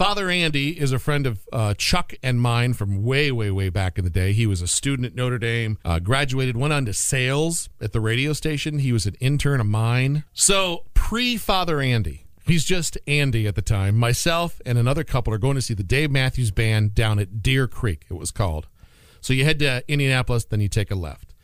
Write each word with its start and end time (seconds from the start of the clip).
Father 0.00 0.30
Andy 0.30 0.80
is 0.80 0.92
a 0.92 0.98
friend 0.98 1.26
of 1.26 1.46
uh, 1.52 1.74
Chuck 1.74 2.14
and 2.22 2.40
mine 2.40 2.72
from 2.72 3.02
way, 3.02 3.30
way, 3.30 3.50
way 3.50 3.68
back 3.68 3.98
in 3.98 4.04
the 4.04 4.08
day. 4.08 4.32
He 4.32 4.46
was 4.46 4.62
a 4.62 4.66
student 4.66 5.04
at 5.04 5.14
Notre 5.14 5.36
Dame, 5.36 5.76
uh, 5.84 5.98
graduated, 5.98 6.56
went 6.56 6.72
on 6.72 6.86
to 6.86 6.94
sales 6.94 7.68
at 7.82 7.92
the 7.92 8.00
radio 8.00 8.32
station. 8.32 8.78
He 8.78 8.94
was 8.94 9.04
an 9.04 9.14
intern 9.20 9.60
of 9.60 9.66
mine. 9.66 10.24
So, 10.32 10.84
pre 10.94 11.36
Father 11.36 11.82
Andy, 11.82 12.24
he's 12.46 12.64
just 12.64 12.96
Andy 13.06 13.46
at 13.46 13.56
the 13.56 13.60
time. 13.60 13.94
Myself 13.98 14.62
and 14.64 14.78
another 14.78 15.04
couple 15.04 15.34
are 15.34 15.38
going 15.38 15.56
to 15.56 15.60
see 15.60 15.74
the 15.74 15.82
Dave 15.82 16.10
Matthews 16.10 16.50
Band 16.50 16.94
down 16.94 17.18
at 17.18 17.42
Deer 17.42 17.68
Creek, 17.68 18.06
it 18.08 18.14
was 18.14 18.30
called. 18.30 18.68
So, 19.20 19.34
you 19.34 19.44
head 19.44 19.58
to 19.58 19.84
Indianapolis, 19.86 20.46
then 20.46 20.62
you 20.62 20.68
take 20.68 20.90
a 20.90 20.94
left. 20.94 21.34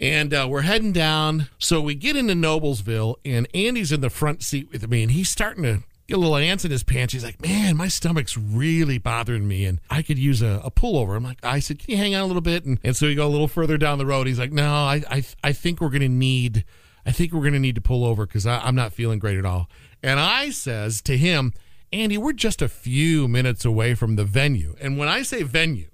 And 0.00 0.32
uh, 0.32 0.46
we're 0.48 0.62
heading 0.62 0.92
down. 0.92 1.48
So 1.58 1.82
we 1.82 1.96
get 1.96 2.16
into 2.16 2.32
Noblesville, 2.32 3.16
and 3.26 3.46
Andy's 3.52 3.92
in 3.92 4.00
the 4.00 4.08
front 4.08 4.42
seat 4.42 4.70
with 4.72 4.88
me, 4.88 5.02
and 5.02 5.12
he's 5.12 5.28
starting 5.28 5.64
to 5.64 5.82
little 6.16 6.36
ants 6.36 6.64
in 6.64 6.70
his 6.70 6.82
pants. 6.82 7.12
He's 7.12 7.24
like, 7.24 7.42
man, 7.42 7.76
my 7.76 7.88
stomach's 7.88 8.36
really 8.36 8.98
bothering 8.98 9.46
me, 9.46 9.66
and 9.66 9.80
I 9.90 10.02
could 10.02 10.18
use 10.18 10.40
a, 10.40 10.60
a 10.64 10.70
pullover. 10.70 11.16
I'm 11.16 11.24
like, 11.24 11.44
I 11.44 11.58
said, 11.58 11.78
can 11.78 11.90
you 11.90 11.96
hang 11.98 12.14
on 12.14 12.22
a 12.22 12.26
little 12.26 12.40
bit? 12.40 12.64
And, 12.64 12.78
and 12.82 12.96
so 12.96 13.06
we 13.06 13.14
go 13.14 13.26
a 13.26 13.28
little 13.28 13.48
further 13.48 13.76
down 13.76 13.98
the 13.98 14.06
road. 14.06 14.26
He's 14.26 14.38
like, 14.38 14.52
no, 14.52 14.72
I 14.72 15.02
I, 15.10 15.24
I 15.44 15.52
think 15.52 15.80
we're 15.80 15.90
gonna 15.90 16.08
need, 16.08 16.64
I 17.04 17.12
think 17.12 17.32
we're 17.32 17.44
gonna 17.44 17.58
need 17.58 17.74
to 17.74 17.82
pull 17.82 18.04
over 18.04 18.24
because 18.26 18.46
I'm 18.46 18.74
not 18.74 18.92
feeling 18.92 19.18
great 19.18 19.38
at 19.38 19.44
all. 19.44 19.68
And 20.02 20.18
I 20.18 20.50
says 20.50 21.02
to 21.02 21.18
him, 21.18 21.52
Andy, 21.92 22.16
we're 22.18 22.32
just 22.32 22.62
a 22.62 22.68
few 22.68 23.28
minutes 23.28 23.64
away 23.64 23.94
from 23.94 24.16
the 24.16 24.24
venue. 24.24 24.76
And 24.80 24.96
when 24.96 25.08
I 25.08 25.22
say 25.22 25.42
venue, 25.42 25.88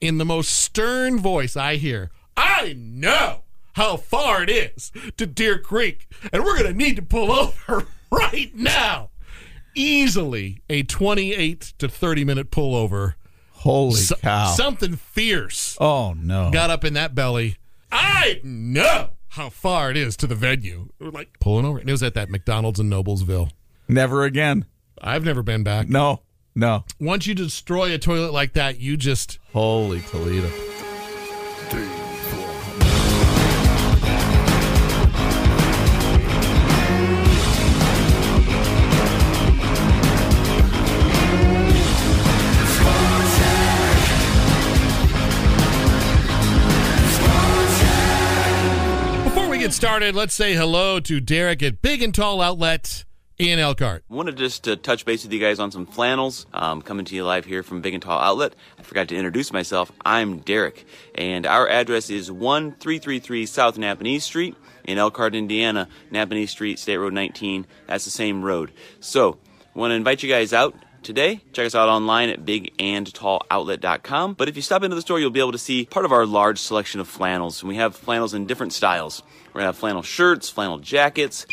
in 0.00 0.18
the 0.18 0.24
most 0.24 0.54
stern 0.54 1.18
voice 1.18 1.56
I 1.56 1.76
hear, 1.76 2.10
I 2.36 2.74
know 2.76 3.44
how 3.74 3.96
far 3.96 4.42
it 4.42 4.50
is 4.50 4.92
to 5.16 5.26
Deer 5.26 5.58
Creek, 5.58 6.08
and 6.32 6.44
we're 6.44 6.58
going 6.58 6.70
to 6.70 6.76
need 6.76 6.96
to 6.96 7.02
pull 7.02 7.30
over 7.68 7.86
right 8.10 8.50
now. 8.54 9.10
Easily 9.74 10.62
a 10.68 10.82
28 10.82 11.60
to 11.78 11.88
30 11.88 12.24
minute 12.24 12.50
pullover. 12.50 13.14
Holy 13.50 13.96
So- 13.96 14.16
cow. 14.16 14.52
Something 14.54 14.96
fierce 14.96 15.76
oh, 15.80 16.14
no. 16.14 16.50
got 16.50 16.70
up 16.70 16.84
in 16.84 16.94
that 16.94 17.14
belly. 17.14 17.56
I 17.90 18.40
know 18.42 19.10
how 19.28 19.50
far 19.50 19.90
it 19.90 19.96
is 19.96 20.16
to 20.18 20.26
the 20.26 20.34
venue. 20.34 20.88
We're 20.98 21.10
like 21.10 21.38
pulling 21.40 21.64
over. 21.64 21.78
And 21.78 21.88
it 21.88 21.92
was 21.92 22.02
at 22.02 22.14
that 22.14 22.30
McDonald's 22.30 22.80
in 22.80 22.90
Noblesville. 22.90 23.50
Never 23.88 24.24
again. 24.24 24.66
I've 25.00 25.24
never 25.24 25.42
been 25.42 25.62
back. 25.62 25.88
No, 25.88 26.22
no. 26.54 26.84
Once 27.00 27.26
you 27.26 27.34
destroy 27.34 27.92
a 27.94 27.98
toilet 27.98 28.32
like 28.32 28.52
that, 28.54 28.78
you 28.78 28.96
just 28.96 29.38
Holy 29.52 30.00
Toledo. 30.00 30.50
Get 49.72 49.76
started, 49.76 50.14
let's 50.14 50.34
say 50.34 50.52
hello 50.52 51.00
to 51.00 51.18
Derek 51.18 51.62
at 51.62 51.80
Big 51.80 52.02
and 52.02 52.14
Tall 52.14 52.42
Outlet 52.42 53.06
in 53.38 53.58
Elkhart. 53.58 54.04
Wanted 54.06 54.36
just 54.36 54.64
to 54.64 54.76
touch 54.76 55.06
base 55.06 55.22
with 55.22 55.32
you 55.32 55.40
guys 55.40 55.58
on 55.58 55.70
some 55.70 55.86
flannels. 55.86 56.44
Um, 56.52 56.82
coming 56.82 57.06
to 57.06 57.14
you 57.14 57.24
live 57.24 57.46
here 57.46 57.62
from 57.62 57.80
Big 57.80 57.94
and 57.94 58.02
Tall 58.02 58.20
Outlet. 58.20 58.54
I 58.78 58.82
forgot 58.82 59.08
to 59.08 59.16
introduce 59.16 59.50
myself. 59.50 59.90
I'm 60.04 60.40
Derek, 60.40 60.84
and 61.14 61.46
our 61.46 61.66
address 61.66 62.10
is 62.10 62.30
1333 62.30 63.46
South 63.46 63.78
Nappanee 63.78 64.20
Street 64.20 64.56
in 64.84 64.98
Elkhart, 64.98 65.34
Indiana. 65.34 65.88
Nappanee 66.12 66.50
Street, 66.50 66.78
State 66.78 66.98
Road 66.98 67.14
19. 67.14 67.66
That's 67.86 68.04
the 68.04 68.10
same 68.10 68.44
road. 68.44 68.72
So, 69.00 69.38
want 69.72 69.92
to 69.92 69.94
invite 69.94 70.22
you 70.22 70.28
guys 70.28 70.52
out 70.52 70.74
today. 71.02 71.40
Check 71.52 71.64
us 71.64 71.74
out 71.74 71.88
online 71.88 72.28
at 72.28 72.44
bigandtalloutlet.com. 72.44 74.34
But 74.34 74.50
if 74.50 74.56
you 74.56 74.62
stop 74.62 74.82
into 74.82 74.96
the 74.96 75.02
store, 75.02 75.18
you'll 75.18 75.30
be 75.30 75.40
able 75.40 75.52
to 75.52 75.58
see 75.58 75.86
part 75.86 76.04
of 76.04 76.12
our 76.12 76.26
large 76.26 76.58
selection 76.58 77.00
of 77.00 77.08
flannels. 77.08 77.62
And 77.62 77.70
we 77.70 77.76
have 77.76 77.96
flannels 77.96 78.34
in 78.34 78.46
different 78.46 78.74
styles. 78.74 79.22
We're 79.52 79.60
to 79.60 79.66
have 79.66 79.76
flannel 79.76 80.02
shirts, 80.02 80.48
flannel 80.48 80.78
jackets, 80.78 81.46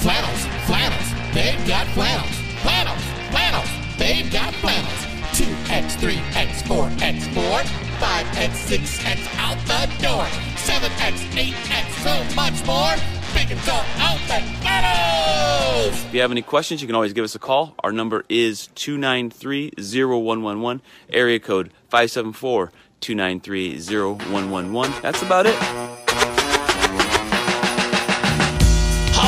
Flannels, 0.00 0.46
flannels, 0.64 1.34
they've 1.34 1.68
got 1.68 1.86
flannels. 1.88 2.34
Flannels, 2.62 3.02
flannels, 3.28 3.68
they've 3.98 4.32
got 4.32 4.54
flannels. 4.54 5.04
2X, 5.36 5.96
3X, 6.00 6.62
4X, 6.62 7.34
4, 7.34 7.60
5X, 8.00 8.48
6X 8.70 9.28
out 9.36 9.58
the 9.66 10.02
door. 10.02 10.24
7X, 10.56 11.20
8X, 11.36 11.84
so 12.02 12.34
much 12.34 12.64
more. 12.64 12.94
Big 13.34 13.50
and 13.50 13.60
tall 13.60 13.84
outlet 13.98 14.42
flannels! 14.62 16.04
If 16.06 16.14
you 16.14 16.22
have 16.22 16.30
any 16.30 16.40
questions, 16.40 16.80
you 16.80 16.86
can 16.86 16.96
always 16.96 17.12
give 17.12 17.24
us 17.24 17.34
a 17.34 17.38
call. 17.38 17.74
Our 17.80 17.92
number 17.92 18.24
is 18.30 18.68
293 18.74 19.72
0111, 19.76 20.80
area 21.10 21.38
code 21.38 21.72
574 21.90 22.72
293 23.00 23.78
0111. 23.78 25.02
That's 25.02 25.20
about 25.20 25.44
it. 25.44 25.99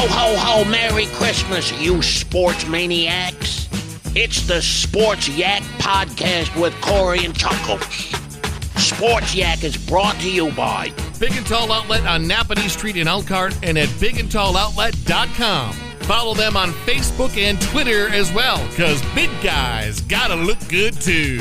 Ho, 0.03 0.09
ho, 0.09 0.37
ho, 0.37 0.65
Merry 0.65 1.07
Christmas, 1.07 1.71
you 1.81 2.03
sports 2.03 2.67
maniacs. 2.67 3.69
It's 4.17 4.45
the 4.49 4.61
Sports 4.61 5.29
Yak 5.29 5.63
Podcast 5.79 6.61
with 6.61 6.75
Corey 6.81 7.25
and 7.25 7.33
Chuckles. 7.33 7.85
Sports 8.83 9.33
Yak 9.33 9.63
is 9.63 9.77
brought 9.77 10.17
to 10.17 10.29
you 10.29 10.51
by 10.55 10.93
Big 11.21 11.37
and 11.37 11.47
Tall 11.47 11.71
Outlet 11.71 12.05
on 12.05 12.25
Nappanee 12.25 12.69
Street 12.69 12.97
in 12.97 13.07
Elkhart 13.07 13.57
and 13.63 13.79
at 13.79 13.87
bigandtalloutlet.com. 13.91 15.73
Follow 15.73 16.35
them 16.35 16.57
on 16.57 16.71
Facebook 16.85 17.41
and 17.41 17.63
Twitter 17.63 18.09
as 18.09 18.33
well, 18.33 18.59
because 18.71 19.01
big 19.15 19.31
guys 19.41 20.01
gotta 20.01 20.35
look 20.35 20.59
good 20.69 21.01
too. 21.01 21.39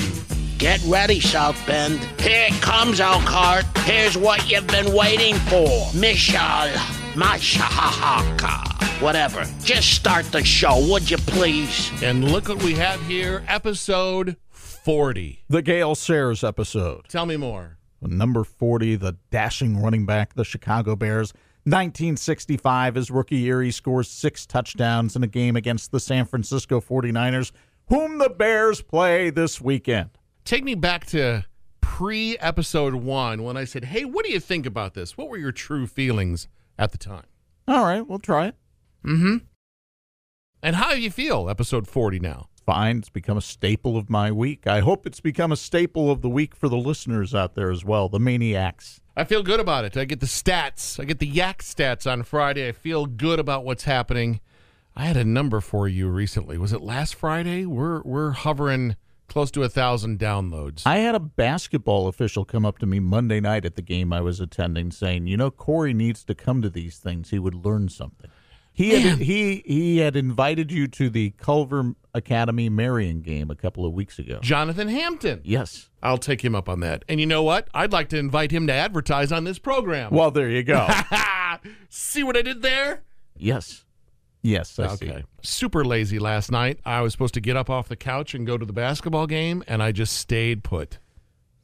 Get 0.59 0.79
Ready, 0.85 1.19
South 1.19 1.57
Bend. 1.65 1.97
Here 2.19 2.49
comes, 2.61 2.99
Elkhart. 2.99 3.65
Here's 3.79 4.15
what 4.15 4.51
you've 4.51 4.67
been 4.67 4.93
waiting 4.93 5.33
for. 5.33 5.67
Mishal 5.93 7.00
Mashahaka. 7.13 9.01
Whatever. 9.01 9.45
Just 9.63 9.93
start 9.93 10.25
the 10.31 10.43
show, 10.43 10.87
would 10.89 11.09
you 11.09 11.17
please? 11.17 11.91
And 12.01 12.31
look 12.31 12.47
what 12.47 12.63
we 12.63 12.73
have 12.75 13.01
here 13.05 13.43
episode 13.47 14.37
40. 14.49 15.43
The 15.49 15.61
Gale 15.61 15.95
Sayers 15.95 16.43
episode. 16.43 17.07
Tell 17.09 17.25
me 17.25 17.35
more. 17.37 17.77
Number 18.01 18.43
40, 18.43 18.95
the 18.95 19.17
dashing 19.29 19.81
running 19.81 20.05
back, 20.05 20.33
the 20.35 20.45
Chicago 20.45 20.95
Bears. 20.95 21.33
1965, 21.65 22.95
his 22.95 23.11
rookie 23.11 23.37
year, 23.37 23.61
he 23.61 23.71
scores 23.71 24.09
six 24.09 24.45
touchdowns 24.45 25.15
in 25.15 25.23
a 25.23 25.27
game 25.27 25.55
against 25.55 25.91
the 25.91 25.99
San 25.99 26.25
Francisco 26.25 26.79
49ers. 26.81 27.51
whom 27.89 28.17
the 28.19 28.29
Bears 28.29 28.81
play 28.81 29.29
this 29.29 29.59
weekend. 29.61 30.09
Take 30.45 30.63
me 30.63 30.73
back 30.75 31.05
to 31.07 31.45
pre 31.81 32.37
episode 32.39 32.95
one 32.95 33.43
when 33.43 33.57
I 33.57 33.65
said, 33.65 33.85
Hey, 33.85 34.05
what 34.05 34.25
do 34.25 34.31
you 34.31 34.39
think 34.39 34.65
about 34.65 34.93
this? 34.93 35.17
What 35.17 35.29
were 35.29 35.37
your 35.37 35.51
true 35.51 35.85
feelings 35.85 36.47
at 36.77 36.91
the 36.91 36.97
time? 36.97 37.25
All 37.67 37.83
right, 37.83 38.05
we'll 38.05 38.19
try 38.19 38.47
it. 38.47 38.55
Mm-hmm. 39.05 39.37
And 40.63 40.75
how 40.75 40.93
do 40.93 41.01
you 41.01 41.11
feel, 41.11 41.49
episode 41.49 41.87
40 41.87 42.19
now? 42.19 42.47
Fine, 42.65 42.99
it's 42.99 43.09
become 43.09 43.37
a 43.37 43.41
staple 43.41 43.97
of 43.97 44.09
my 44.09 44.31
week. 44.31 44.67
I 44.67 44.81
hope 44.81 45.07
it's 45.07 45.19
become 45.19 45.51
a 45.51 45.55
staple 45.55 46.11
of 46.11 46.21
the 46.21 46.29
week 46.29 46.55
for 46.55 46.69
the 46.69 46.77
listeners 46.77 47.33
out 47.33 47.55
there 47.55 47.71
as 47.71 47.83
well, 47.83 48.07
the 48.07 48.19
maniacs. 48.19 49.01
I 49.17 49.23
feel 49.23 49.41
good 49.41 49.59
about 49.59 49.85
it. 49.85 49.97
I 49.97 50.05
get 50.05 50.19
the 50.19 50.27
stats. 50.27 50.99
I 50.99 51.05
get 51.05 51.19
the 51.19 51.27
yak 51.27 51.63
stats 51.63 52.09
on 52.09 52.23
Friday. 52.23 52.67
I 52.67 52.71
feel 52.71 53.07
good 53.07 53.39
about 53.39 53.65
what's 53.65 53.83
happening. 53.83 54.39
I 54.95 55.05
had 55.05 55.17
a 55.17 55.23
number 55.23 55.59
for 55.59 55.87
you 55.87 56.07
recently. 56.09 56.57
Was 56.57 56.73
it 56.73 56.81
last 56.81 57.15
Friday? 57.15 57.65
We're 57.65 58.01
we're 58.03 58.31
hovering 58.31 58.95
close 59.31 59.49
to 59.51 59.63
a 59.63 59.69
thousand 59.69 60.19
downloads. 60.19 60.83
I 60.85 60.97
had 60.97 61.15
a 61.15 61.19
basketball 61.19 62.07
official 62.07 62.43
come 62.45 62.65
up 62.65 62.77
to 62.79 62.85
me 62.85 62.99
Monday 62.99 63.39
night 63.39 63.65
at 63.65 63.75
the 63.75 63.81
game 63.81 64.11
I 64.11 64.21
was 64.21 64.39
attending 64.39 64.91
saying, 64.91 65.27
"You 65.27 65.37
know, 65.37 65.49
Corey 65.49 65.93
needs 65.93 66.23
to 66.25 66.35
come 66.35 66.61
to 66.61 66.69
these 66.69 66.97
things. 66.97 67.29
He 67.29 67.39
would 67.39 67.55
learn 67.55 67.89
something." 67.89 68.29
He 68.73 69.01
had 69.01 69.19
he 69.19 69.63
he 69.65 69.97
had 69.99 70.15
invited 70.15 70.71
you 70.71 70.87
to 70.89 71.09
the 71.09 71.31
Culver 71.31 71.93
Academy 72.13 72.69
Marion 72.69 73.21
game 73.21 73.49
a 73.49 73.55
couple 73.55 73.85
of 73.85 73.93
weeks 73.93 74.17
ago. 74.19 74.39
Jonathan 74.41 74.87
Hampton. 74.87 75.41
Yes. 75.43 75.89
I'll 76.03 76.17
take 76.17 76.43
him 76.43 76.55
up 76.55 76.67
on 76.67 76.79
that. 76.81 77.03
And 77.07 77.19
you 77.19 77.25
know 77.25 77.43
what? 77.43 77.67
I'd 77.73 77.91
like 77.91 78.09
to 78.09 78.17
invite 78.17 78.51
him 78.51 78.67
to 78.67 78.73
advertise 78.73 79.31
on 79.31 79.43
this 79.43 79.59
program. 79.59 80.11
Well, 80.11 80.31
there 80.31 80.49
you 80.49 80.63
go. 80.63 80.87
See 81.89 82.23
what 82.23 82.35
I 82.37 82.41
did 82.41 82.61
there? 82.61 83.03
yes. 83.37 83.85
Yes, 84.41 84.79
I 84.79 84.95
see. 84.95 85.09
Okay. 85.09 85.23
Super 85.43 85.85
lazy 85.85 86.17
last 86.17 86.51
night. 86.51 86.79
I 86.85 87.01
was 87.01 87.11
supposed 87.11 87.35
to 87.35 87.41
get 87.41 87.55
up 87.55 87.69
off 87.69 87.87
the 87.87 87.95
couch 87.95 88.33
and 88.33 88.47
go 88.47 88.57
to 88.57 88.65
the 88.65 88.73
basketball 88.73 89.27
game, 89.27 89.63
and 89.67 89.83
I 89.83 89.91
just 89.91 90.17
stayed 90.17 90.63
put. 90.63 90.97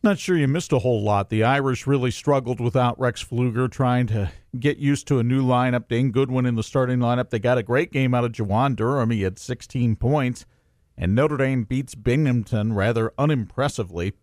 Not 0.04 0.20
sure 0.20 0.38
you 0.38 0.48
missed 0.48 0.72
a 0.72 0.80
whole 0.80 1.02
lot. 1.02 1.30
The 1.30 1.44
Irish 1.44 1.88
really 1.88 2.12
struggled 2.12 2.60
without 2.60 3.00
Rex 3.00 3.24
Pflueger 3.24 3.70
trying 3.70 4.06
to 4.08 4.32
get 4.60 4.78
used 4.78 5.08
to 5.08 5.20
a 5.20 5.24
new 5.24 5.44
lineup. 5.44 5.88
Dane 5.88 6.12
Goodwin 6.12 6.46
in 6.46 6.56
the 6.56 6.64
starting 6.64 7.00
lineup. 7.00 7.32
They 7.32 7.40
got 7.40 7.58
a 7.58 7.64
great 7.64 7.92
game 7.92 8.14
out 8.14 8.24
of 8.24 8.32
Juwan 8.32 8.76
Durham. 8.76 9.10
He 9.10 9.24
had 9.24 9.40
16 9.40 9.96
points. 9.96 10.46
And 10.98 11.14
Notre 11.14 11.38
Dame 11.38 11.64
beats 11.64 11.94
Binghamton 11.94 12.74
rather 12.74 13.12
unimpressively, 13.18 14.14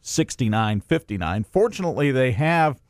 69 0.00 0.80
59. 0.80 1.44
Fortunately, 1.44 2.10
they 2.10 2.32
have 2.32 2.80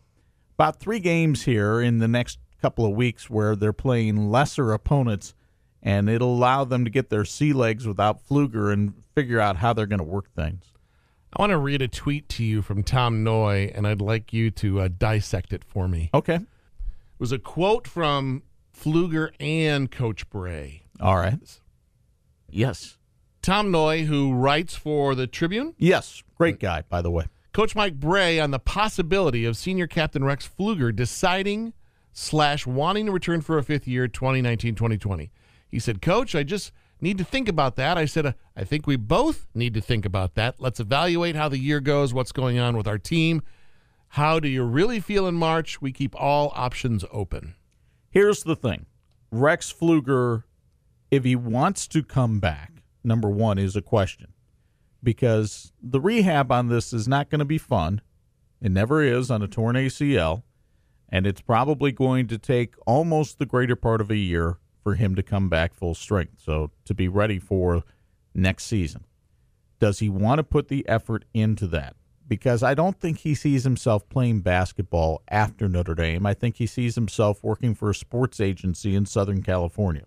about 0.54 0.80
three 0.80 0.98
games 0.98 1.44
here 1.44 1.80
in 1.80 1.98
the 1.98 2.08
next 2.08 2.38
couple 2.60 2.84
of 2.84 2.92
weeks 2.92 3.28
where 3.30 3.54
they're 3.56 3.72
playing 3.72 4.30
lesser 4.30 4.72
opponents, 4.72 5.34
and 5.82 6.08
it'll 6.08 6.34
allow 6.34 6.64
them 6.64 6.84
to 6.84 6.90
get 6.90 7.10
their 7.10 7.24
sea 7.24 7.52
legs 7.52 7.86
without 7.86 8.26
Pflueger 8.26 8.72
and 8.72 8.94
figure 9.14 9.40
out 9.40 9.56
how 9.56 9.72
they're 9.72 9.86
going 9.86 9.98
to 9.98 10.04
work 10.04 10.32
things. 10.34 10.72
I 11.36 11.42
want 11.42 11.50
to 11.50 11.58
read 11.58 11.82
a 11.82 11.88
tweet 11.88 12.28
to 12.30 12.44
you 12.44 12.62
from 12.62 12.82
Tom 12.82 13.22
Noie, 13.22 13.70
and 13.74 13.86
I'd 13.86 14.00
like 14.00 14.32
you 14.32 14.50
to 14.52 14.80
uh, 14.80 14.88
dissect 14.96 15.52
it 15.52 15.62
for 15.62 15.86
me. 15.86 16.10
Okay. 16.14 16.36
It 16.36 16.44
was 17.18 17.32
a 17.32 17.38
quote 17.38 17.86
from 17.86 18.42
Pflueger 18.76 19.30
and 19.38 19.90
Coach 19.90 20.28
Brey. 20.30 20.84
All 21.00 21.16
right. 21.16 21.60
Yes. 22.48 22.96
Tom 23.42 23.70
Noie, 23.70 24.06
who 24.06 24.32
writes 24.32 24.74
for 24.74 25.14
the 25.14 25.26
Tribune, 25.26 25.74
Yes. 25.78 26.22
Great 26.36 26.58
guy, 26.60 26.82
by 26.88 27.02
the 27.02 27.10
way. 27.10 27.26
Coach 27.52 27.74
Mike 27.74 27.98
Brey 27.98 28.38
on 28.38 28.50
the 28.52 28.58
possibility 28.58 29.44
of 29.44 29.56
senior 29.56 29.86
captain 29.86 30.24
Rex 30.24 30.48
Pflueger 30.48 30.94
deciding 30.94 31.72
slash 32.12 32.66
wanting 32.66 33.06
to 33.06 33.12
return 33.12 33.40
for 33.40 33.58
a 33.58 33.62
fifth 33.62 33.86
year 33.86 34.08
2019-2020. 34.08 35.30
He 35.68 35.78
said, 35.78 36.00
Coach, 36.02 36.34
I 36.34 36.42
just 36.42 36.72
need 37.00 37.18
to 37.18 37.24
think 37.24 37.48
about 37.48 37.76
that. 37.76 37.96
I 37.98 38.06
said, 38.06 38.26
"Uh, 38.26 38.32
I 38.56 38.64
think 38.64 38.86
we 38.86 38.96
both 38.96 39.46
need 39.54 39.74
to 39.74 39.80
think 39.80 40.04
about 40.04 40.34
that. 40.34 40.56
Let's 40.58 40.80
evaluate 40.80 41.36
how 41.36 41.48
the 41.48 41.58
year 41.58 41.80
goes, 41.80 42.14
what's 42.14 42.32
going 42.32 42.58
on 42.58 42.76
with 42.76 42.88
our 42.88 42.98
team. 42.98 43.42
How 44.12 44.40
do 44.40 44.48
you 44.48 44.64
really 44.64 45.00
feel 45.00 45.26
in 45.26 45.34
March? 45.34 45.82
We 45.82 45.92
keep 45.92 46.14
all 46.18 46.52
options 46.54 47.04
open. 47.12 47.54
Here's 48.10 48.42
the 48.42 48.56
thing 48.56 48.86
Rex 49.30 49.72
Pflueger, 49.72 50.44
if 51.10 51.24
he 51.24 51.36
wants 51.36 51.86
to 51.88 52.02
come 52.02 52.40
back, 52.40 52.82
number 53.04 53.28
one 53.28 53.58
is 53.58 53.76
a 53.76 53.82
question 53.82 54.32
because 55.02 55.72
the 55.82 56.00
rehab 56.00 56.50
on 56.50 56.68
this 56.68 56.92
is 56.92 57.06
not 57.06 57.30
going 57.30 57.38
to 57.38 57.44
be 57.44 57.58
fun. 57.58 58.00
It 58.60 58.72
never 58.72 59.02
is 59.02 59.30
on 59.30 59.42
a 59.42 59.48
torn 59.48 59.76
ACL. 59.76 60.42
And 61.08 61.26
it's 61.26 61.40
probably 61.40 61.92
going 61.92 62.26
to 62.28 62.38
take 62.38 62.74
almost 62.86 63.38
the 63.38 63.46
greater 63.46 63.76
part 63.76 64.00
of 64.00 64.10
a 64.10 64.16
year 64.16 64.58
for 64.82 64.94
him 64.94 65.14
to 65.14 65.22
come 65.22 65.48
back 65.48 65.74
full 65.74 65.94
strength. 65.94 66.40
So 66.44 66.70
to 66.84 66.94
be 66.94 67.08
ready 67.08 67.38
for 67.38 67.82
next 68.34 68.64
season. 68.64 69.04
Does 69.80 70.00
he 70.00 70.08
want 70.08 70.38
to 70.38 70.44
put 70.44 70.68
the 70.68 70.86
effort 70.88 71.24
into 71.32 71.66
that? 71.68 71.96
Because 72.26 72.62
I 72.62 72.74
don't 72.74 73.00
think 73.00 73.18
he 73.18 73.34
sees 73.34 73.64
himself 73.64 74.08
playing 74.08 74.40
basketball 74.40 75.22
after 75.28 75.68
Notre 75.68 75.94
Dame. 75.94 76.26
I 76.26 76.34
think 76.34 76.56
he 76.56 76.66
sees 76.66 76.94
himself 76.94 77.42
working 77.42 77.74
for 77.74 77.90
a 77.90 77.94
sports 77.94 78.40
agency 78.40 78.94
in 78.94 79.06
Southern 79.06 79.42
California. 79.42 80.04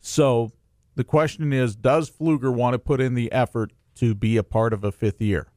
So 0.00 0.52
the 0.96 1.04
question 1.04 1.52
is 1.52 1.76
Does 1.76 2.10
Pflueger 2.10 2.52
want 2.52 2.74
to 2.74 2.78
put 2.78 3.00
in 3.00 3.14
the 3.14 3.30
effort 3.30 3.72
to 3.96 4.14
be 4.14 4.36
a 4.36 4.42
part 4.42 4.72
of 4.72 4.82
a 4.82 4.90
fifth 4.90 5.20
year? 5.20 5.51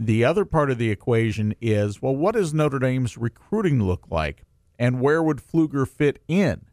The 0.00 0.24
other 0.24 0.44
part 0.44 0.70
of 0.70 0.78
the 0.78 0.90
equation 0.90 1.56
is 1.60 2.00
well, 2.00 2.14
what 2.14 2.36
does 2.36 2.54
Notre 2.54 2.78
Dame's 2.78 3.18
recruiting 3.18 3.82
look 3.82 4.06
like? 4.08 4.44
And 4.78 5.00
where 5.00 5.20
would 5.20 5.38
Pflueger 5.38 5.88
fit 5.88 6.22
in? 6.28 6.66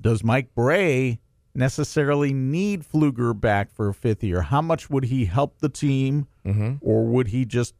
Does 0.00 0.22
Mike 0.22 0.54
Brey 0.54 1.18
necessarily 1.56 2.32
need 2.32 2.84
Pflueger 2.84 3.38
back 3.38 3.72
for 3.72 3.88
a 3.88 3.94
fifth 3.94 4.22
year? 4.22 4.42
How 4.42 4.62
much 4.62 4.88
would 4.88 5.06
he 5.06 5.24
help 5.24 5.58
the 5.58 5.68
team, 5.68 6.28
mm-hmm. 6.46 6.74
or 6.80 7.04
would 7.06 7.28
he 7.28 7.44
just 7.44 7.74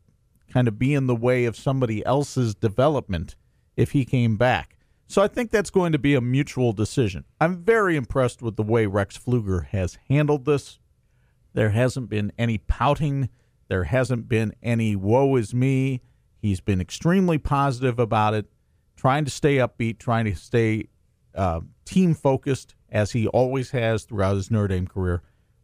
kind 0.52 0.66
of 0.66 0.80
be 0.80 0.94
in 0.94 1.06
the 1.06 1.14
way 1.14 1.44
of 1.44 1.56
somebody 1.56 2.04
else's 2.04 2.56
development 2.56 3.36
if 3.76 3.92
he 3.92 4.04
came 4.04 4.36
back? 4.36 4.76
So 5.06 5.22
I 5.22 5.28
think 5.28 5.52
that's 5.52 5.70
going 5.70 5.92
to 5.92 5.98
be 5.98 6.16
a 6.16 6.20
mutual 6.20 6.72
decision. 6.72 7.24
I'm 7.40 7.62
very 7.62 7.94
impressed 7.94 8.42
with 8.42 8.56
the 8.56 8.64
way 8.64 8.86
Rex 8.86 9.16
Pflueger 9.16 9.66
has 9.66 9.98
handled 10.08 10.44
this. 10.44 10.80
There 11.52 11.70
hasn't 11.70 12.08
been 12.08 12.32
any 12.36 12.58
pouting. 12.58 13.28
There 13.68 13.84
hasn't 13.84 14.28
been 14.28 14.54
any 14.62 14.96
woe 14.96 15.36
is 15.36 15.54
me. 15.54 16.02
He's 16.40 16.60
been 16.60 16.80
extremely 16.80 17.38
positive 17.38 17.98
about 17.98 18.34
it, 18.34 18.46
trying 18.96 19.24
to 19.24 19.30
stay 19.30 19.56
upbeat, 19.56 19.98
trying 19.98 20.26
to 20.26 20.36
stay 20.36 20.88
uh, 21.34 21.60
team 21.84 22.14
focused, 22.14 22.74
as 22.90 23.12
he 23.12 23.26
always 23.26 23.70
has 23.70 24.04
throughout 24.04 24.36
his 24.36 24.50
Notre 24.50 24.68
Dame 24.68 24.86
career. 24.86 25.22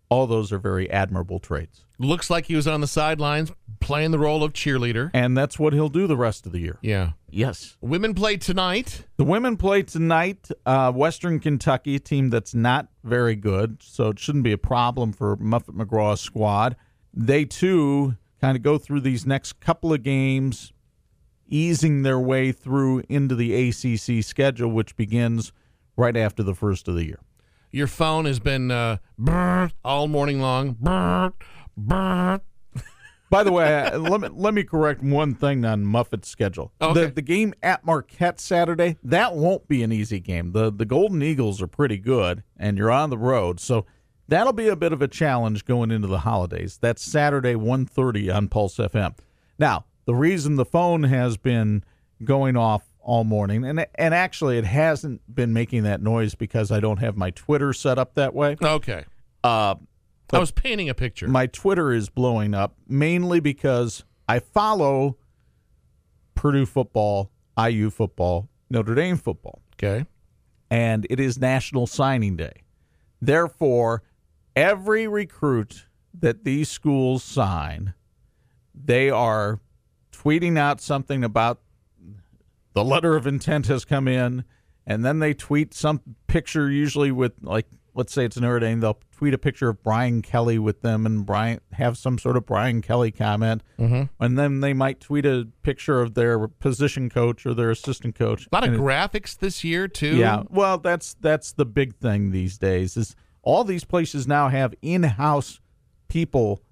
All 0.09 0.27
those 0.27 0.53
are 0.53 0.59
very 0.59 0.91
admirable 0.91 1.39
traits. 1.39 1.85
Looks 1.99 2.29
like 2.29 2.47
he 2.47 2.55
was 2.55 2.67
on 2.67 2.83
the 2.83 2.87
sidelines 2.87 3.53
playing 3.81 4.11
the 4.11 4.19
role 4.19 4.45
of 4.45 4.53
cheerleader. 4.53 5.11
And 5.15 5.37
that's 5.37 5.59
what 5.59 5.73
he'll 5.73 5.89
do 5.89 6.07
the 6.07 6.17
rest 6.17 6.45
of 6.45 6.53
the 6.53 6.59
year. 6.59 6.79
Yeah. 6.83 7.13
Yes. 7.31 7.79
Women 7.81 8.13
play 8.15 8.37
tonight. 8.37 9.07
The 9.17 9.25
women 9.25 9.57
play 9.57 9.83
tonight. 9.83 10.49
Uh, 10.67 10.93
Western 10.93 11.41
Kentucky, 11.41 11.97
a 11.97 11.99
team 11.99 12.29
that's 12.29 12.55
not 12.55 12.89
very 13.05 13.37
good, 13.37 13.83
so 13.83 14.09
it 14.09 14.19
shouldn't 14.19 14.45
be 14.45 14.53
a 14.53 14.59
problem 14.59 15.13
for 15.13 15.37
Muffet 15.37 15.75
McGraw's 15.75 16.21
squad. 16.21 16.77
They 17.15 17.45
too 17.45 18.17
kind 18.41 18.57
of 18.57 18.63
go 18.63 18.79
through 18.79 19.01
these 19.01 19.27
next 19.27 19.61
couple 19.61 19.93
of 19.93 20.03
games, 20.03 20.73
easing 21.47 22.03
their 22.03 22.19
way 22.19 22.53
through 22.53 23.03
into 23.09 23.35
the 23.35 23.69
ACC 23.69 24.25
schedule, 24.25 24.71
which 24.71 24.97
begins 24.97 25.53
right 25.97 26.17
after 26.17 26.43
the 26.43 26.55
first 26.55 26.89
of 26.89 26.95
the 26.95 27.05
year. 27.05 27.21
Your 27.71 27.87
phone 27.87 28.27
has 28.27 28.39
been 28.39 28.71
uh, 28.71 28.99
all 29.85 30.09
morning 30.09 30.41
long. 30.41 30.77
By 33.31 33.45
the 33.45 33.53
way, 33.53 33.91
let 33.97 34.21
me 34.21 34.29
let 34.31 34.53
me 34.53 34.63
correct 34.63 35.03
one 35.03 35.35
thing 35.35 35.65
on 35.65 35.87
Muffet's 35.87 36.29
schedule. 36.29 36.71
Okay. 36.83 37.07
The 37.07 37.13
the 37.13 37.23
game 37.23 37.55
at 37.63 37.83
Marquette 37.83 38.39
Saturday 38.39 38.99
that 39.03 39.35
won't 39.35 39.67
be 39.69 39.83
an 39.83 39.91
easy 39.91 40.21
game. 40.21 40.53
the 40.53 40.71
The 40.71 40.85
Golden 40.85 41.23
Eagles 41.23 41.63
are 41.63 41.67
pretty 41.67 41.97
good, 41.97 42.43
and 42.59 42.77
you're 42.77 42.91
on 42.91 43.09
the 43.09 43.17
road, 43.17 43.59
so 43.59 43.87
that'll 44.33 44.53
be 44.53 44.69
a 44.69 44.77
bit 44.77 44.93
of 44.93 45.03
a 45.03 45.09
challenge 45.09 45.65
going 45.65 45.91
into 45.91 46.09
the 46.09 46.21
holidays. 46.21 46.79
That's 46.81 47.03
Saturday 47.03 47.55
1.30 47.55 48.35
on 48.35 48.49
Pulse 48.49 48.77
FM. 48.77 49.17
Now, 49.59 49.85
the 50.07 50.15
reason 50.15 50.57
the 50.57 50.65
phone 50.65 51.05
has 51.05 51.37
been 51.37 51.85
going 52.25 52.57
off 52.57 52.83
all 53.01 53.25
morning, 53.25 53.65
and 53.65 53.85
and 53.97 54.15
actually 54.15 54.59
it 54.59 54.65
hasn't 54.65 55.21
been 55.33 55.53
making 55.53 55.83
that 55.83 56.01
noise 56.01 56.35
because 56.35 56.71
I 56.71 56.81
don't 56.81 56.99
have 56.99 57.17
my 57.17 57.31
Twitter 57.31 57.73
set 57.73 57.99
up 57.99 58.15
that 58.15 58.33
way. 58.33 58.57
Okay. 58.63 59.05
Uh, 59.43 59.75
I 60.33 60.39
was 60.39 60.51
painting 60.51 60.89
a 60.89 60.95
picture. 60.95 61.29
my 61.29 61.47
Twitter 61.47 61.93
is 61.93 62.09
blowing 62.09 62.55
up 62.55 62.75
mainly 62.89 63.39
because 63.41 64.05
I 64.29 64.39
follow 64.39 65.19
Purdue 66.35 66.65
football, 66.65 67.31
IU 67.59 67.91
football, 67.91 68.49
Notre 68.71 68.95
Dame 68.95 69.19
football, 69.19 69.61
okay. 69.75 70.07
and 70.71 71.07
it 71.11 71.21
is 71.21 71.39
National 71.39 71.87
Signing 71.87 72.37
Day. 72.37 72.63
Therefore, 73.21 74.03
every 74.57 75.07
recruit 75.07 75.87
that 76.19 76.45
these 76.45 76.69
schools 76.69 77.23
sign, 77.23 77.95
they 78.75 79.11
are 79.11 79.61
tweeting 80.13 80.59
out 80.59 80.81
something 80.81 81.25
about 81.25 81.61
the 82.75 82.85
letter 82.85 83.17
of 83.17 83.27
intent 83.27 83.67
has 83.67 83.85
come 83.85 84.09
in, 84.09 84.45
and 84.87 85.05
then 85.05 85.19
they 85.19 85.35
tweet 85.35 85.75
some 85.75 86.01
picture, 86.27 86.71
usually 86.71 87.11
with 87.13 87.33
like 87.43 87.67
let's 87.95 88.13
say 88.13 88.25
it's 88.25 88.41
Notre 88.41 88.59
Dame, 88.59 88.81
they'll 88.81 88.99
tweet 89.11 89.35
a 89.35 89.39
picture 89.39 89.69
of 89.69 89.83
Brian 89.83 90.23
Kelly 90.23 90.59
with 90.59 90.81
them, 90.81 91.05
and 91.05 91.27
Brian 91.27 91.61
have 91.73 91.99
some 91.99 92.17
sort 92.19 92.39
of 92.39 92.47
Brian 92.47 92.81
Kelly 92.81 93.11
comment, 93.11 93.63
mm-hmm. 93.79 94.05
and 94.19 94.39
then 94.39 94.61
they 94.61 94.73
might 94.73 94.99
tweet 94.99 95.27
a 95.27 95.47
picture 95.63 96.01
of 96.01 96.15
their 96.15 96.49
position 96.49 97.11
coach 97.11 97.45
or 97.45 97.53
their 97.53 97.71
assistant 97.71 98.15
coach. 98.15 98.47
A 98.47 98.55
lot 98.57 98.65
of 98.65 98.73
And 98.73 98.81
it- 98.81 98.83
graphics 98.83 99.37
this 99.39 99.63
year 99.63 99.89
too. 99.89 100.17
yeah, 100.17 100.43
well, 100.49 100.79
that's 100.79 101.15
that's 101.21 101.53
the 101.53 101.67
big 101.67 101.95
thing 101.97 102.31
these 102.31 102.57
days. 102.57 102.97
Is 102.97 103.15
all 103.43 103.65
these 103.65 103.85
places 103.85 104.27
now 104.27 104.49
have 104.49 104.75
in-house 104.83 105.61
people 106.09 106.63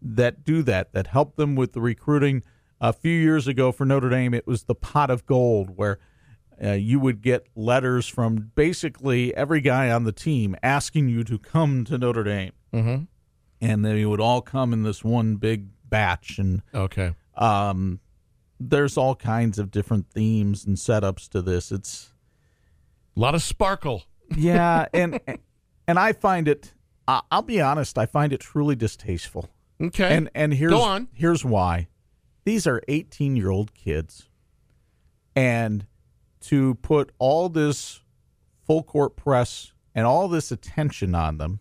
that 0.00 0.44
do 0.44 0.62
that 0.62 0.92
that 0.92 1.08
help 1.08 1.36
them 1.36 1.54
with 1.56 1.72
the 1.72 1.80
recruiting. 1.80 2.42
A 2.80 2.92
few 2.92 3.12
years 3.12 3.48
ago 3.48 3.72
for 3.72 3.84
Notre 3.84 4.08
Dame, 4.10 4.34
it 4.34 4.46
was 4.46 4.64
the 4.64 4.74
pot 4.74 5.10
of 5.10 5.26
gold 5.26 5.76
where 5.76 5.98
uh, 6.62 6.72
you 6.72 7.00
would 7.00 7.22
get 7.22 7.46
letters 7.56 8.06
from 8.06 8.52
basically 8.54 9.34
every 9.34 9.60
guy 9.60 9.90
on 9.90 10.04
the 10.04 10.12
team 10.12 10.54
asking 10.62 11.08
you 11.08 11.24
to 11.24 11.38
come 11.38 11.84
to 11.86 11.98
Notre 11.98 12.22
Dame, 12.24 12.52
Mm-hmm. 12.72 13.04
and 13.60 13.84
they 13.84 14.04
would 14.04 14.20
all 14.20 14.42
come 14.42 14.72
in 14.72 14.82
this 14.84 15.02
one 15.02 15.36
big 15.36 15.68
batch 15.88 16.38
and 16.38 16.62
Okay. 16.74 17.14
um, 17.36 17.98
there's 18.60 18.96
all 18.96 19.14
kinds 19.16 19.58
of 19.58 19.70
different 19.70 20.10
themes 20.10 20.64
and 20.66 20.76
setups 20.76 21.28
to 21.30 21.40
this. 21.42 21.72
It's 21.72 22.12
A 23.16 23.20
lot 23.20 23.34
of 23.34 23.42
sparkle. 23.42 24.04
yeah, 24.36 24.86
and 24.92 25.18
and 25.88 25.98
I 25.98 26.12
find 26.12 26.46
it. 26.46 26.74
I'll 27.08 27.42
be 27.42 27.60
honest. 27.60 27.96
I 27.96 28.04
find 28.06 28.32
it 28.34 28.40
truly 28.40 28.76
distasteful. 28.76 29.48
Okay. 29.80 30.14
And 30.14 30.28
and 30.34 30.52
here's 30.54 30.72
Go 30.72 30.82
on. 30.82 31.08
here's 31.14 31.44
why. 31.44 31.88
These 32.44 32.66
are 32.66 32.82
18 32.86 33.34
year 33.34 33.50
old 33.50 33.74
kids, 33.74 34.28
and 35.34 35.86
to 36.42 36.74
put 36.76 37.10
all 37.18 37.48
this 37.48 38.00
full 38.66 38.82
court 38.82 39.16
press 39.16 39.72
and 39.94 40.06
all 40.06 40.28
this 40.28 40.52
attention 40.52 41.14
on 41.14 41.38
them, 41.38 41.60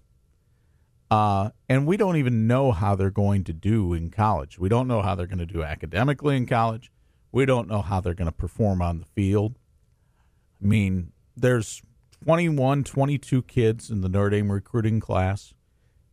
uh, 1.10 1.50
and 1.70 1.88
we 1.88 1.96
don't 1.98 2.18
even 2.18 2.48
know 2.48 2.72
how 2.72 2.96
they're 2.96 3.10
going 3.10 3.44
to 3.46 3.54
do 3.54 3.94
in 3.94 4.10
college. 4.10 4.60
We 4.60 4.70
don't 4.70 4.88
know 4.88 5.02
how 5.02 5.16
they're 5.16 5.28
going 5.28 5.40
to 5.40 5.46
do 5.46 5.64
academically 5.64 6.36
in 6.36 6.46
college. 6.46 6.92
We 7.32 7.46
don't 7.46 7.68
know 7.68 7.82
how 7.82 8.02
they're 8.02 8.14
going 8.14 8.30
to 8.30 8.32
perform 8.32 8.82
on 8.82 9.00
the 9.00 9.06
field. 9.06 9.58
I 10.62 10.66
mean, 10.66 11.12
there's 11.36 11.82
21, 12.24 12.84
22 12.84 13.42
kids 13.44 13.90
in 13.90 14.02
the 14.02 14.10
Notre 14.10 14.32
Dame 14.32 14.52
recruiting 14.52 15.00
class. 15.00 15.54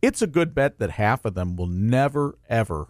It's 0.01 0.21
a 0.21 0.27
good 0.27 0.53
bet 0.53 0.79
that 0.79 0.91
half 0.91 1.25
of 1.25 1.33
them 1.33 1.55
will 1.55 1.67
never, 1.67 2.37
ever 2.47 2.89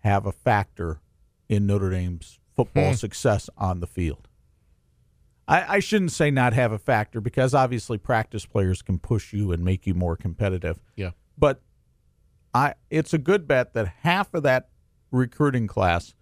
have 0.00 0.26
a 0.26 0.32
factor 0.32 1.00
in 1.48 1.66
Notre 1.66 1.90
Dame's 1.90 2.38
football 2.54 2.90
hmm. 2.90 2.94
success 2.94 3.50
on 3.56 3.80
the 3.80 3.86
field. 3.86 4.28
I, 5.48 5.76
I 5.76 5.78
shouldn't 5.80 6.12
say 6.12 6.30
not 6.30 6.52
have 6.52 6.70
a 6.70 6.78
factor 6.78 7.20
because 7.20 7.54
obviously 7.54 7.98
practice 7.98 8.46
players 8.46 8.82
can 8.82 8.98
push 8.98 9.32
you 9.32 9.50
and 9.50 9.64
make 9.64 9.86
you 9.86 9.94
more 9.94 10.16
competitive. 10.16 10.78
Yeah. 10.94 11.10
But 11.36 11.60
I 12.54 12.74
it's 12.88 13.12
a 13.12 13.18
good 13.18 13.48
bet 13.48 13.74
that 13.74 13.88
half 14.02 14.32
of 14.32 14.44
that 14.44 14.68
recruiting 15.10 15.66
class 15.66 16.14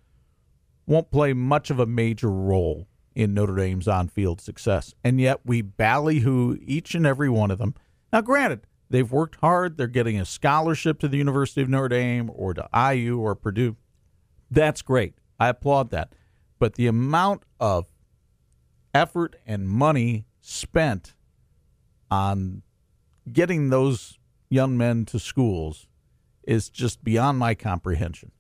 won't 0.87 1.11
play 1.11 1.35
much 1.35 1.71
of 1.71 1.79
a 1.79 1.87
major 1.87 2.31
role 2.31 2.89
in 3.19 3.35
Notre 3.35 3.57
Dame's 3.57 3.89
on-field 3.89 4.41
success. 4.41 4.95
And 5.03 5.21
yet 5.21 5.41
we 5.45 5.61
ballyhoo 5.61 6.57
each 6.65 6.95
and 6.95 7.05
every 7.05 7.29
one 7.29 7.51
of 7.51 7.59
them. 7.59 7.75
Now 8.13 8.21
granted, 8.21 8.61
they've 8.89 9.11
worked 9.11 9.41
hard, 9.41 9.77
they're 9.77 9.89
getting 9.89 10.21
a 10.21 10.25
scholarship 10.25 11.01
to 11.01 11.09
the 11.09 11.17
University 11.17 11.61
of 11.61 11.69
Notre 11.69 11.89
Dame 11.89 12.31
or 12.33 12.55
to 12.55 12.69
IU 12.73 13.19
or 13.19 13.35
Purdue. 13.35 13.75
That's 14.53 14.83
great. 14.83 15.15
I 15.41 15.49
applaud 15.49 15.91
that. 15.91 16.15
But 16.61 16.77
the 16.77 16.87
amount 16.87 17.43
of 17.59 17.87
effort 18.95 19.35
and 19.45 19.69
money 19.69 20.25
spent 20.41 21.15
on 22.13 22.63
getting 23.33 23.71
those 23.71 24.21
young 24.49 24.79
men 24.79 25.05
to 25.07 25.19
schools 25.19 25.89
is 26.45 26.71
just 26.71 27.03
beyond 27.03 27.39
my 27.39 27.57
comprehension. 27.57 28.31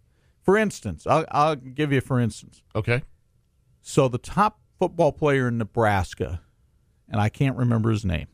For 0.40 0.56
instance, 0.56 1.04
I'll, 1.04 1.26
I'll 1.32 1.56
give 1.56 1.92
you 1.92 2.00
for 2.00 2.20
instance. 2.20 2.62
Okay. 2.76 3.02
So 3.82 4.06
the 4.06 4.18
top 4.18 4.60
football 4.78 5.12
player 5.12 5.48
in 5.48 5.58
Nebraska, 5.58 6.40
and 7.08 7.20
I 7.20 7.28
can't 7.28 7.56
remember 7.56 7.90
his 7.90 8.04
name, 8.04 8.28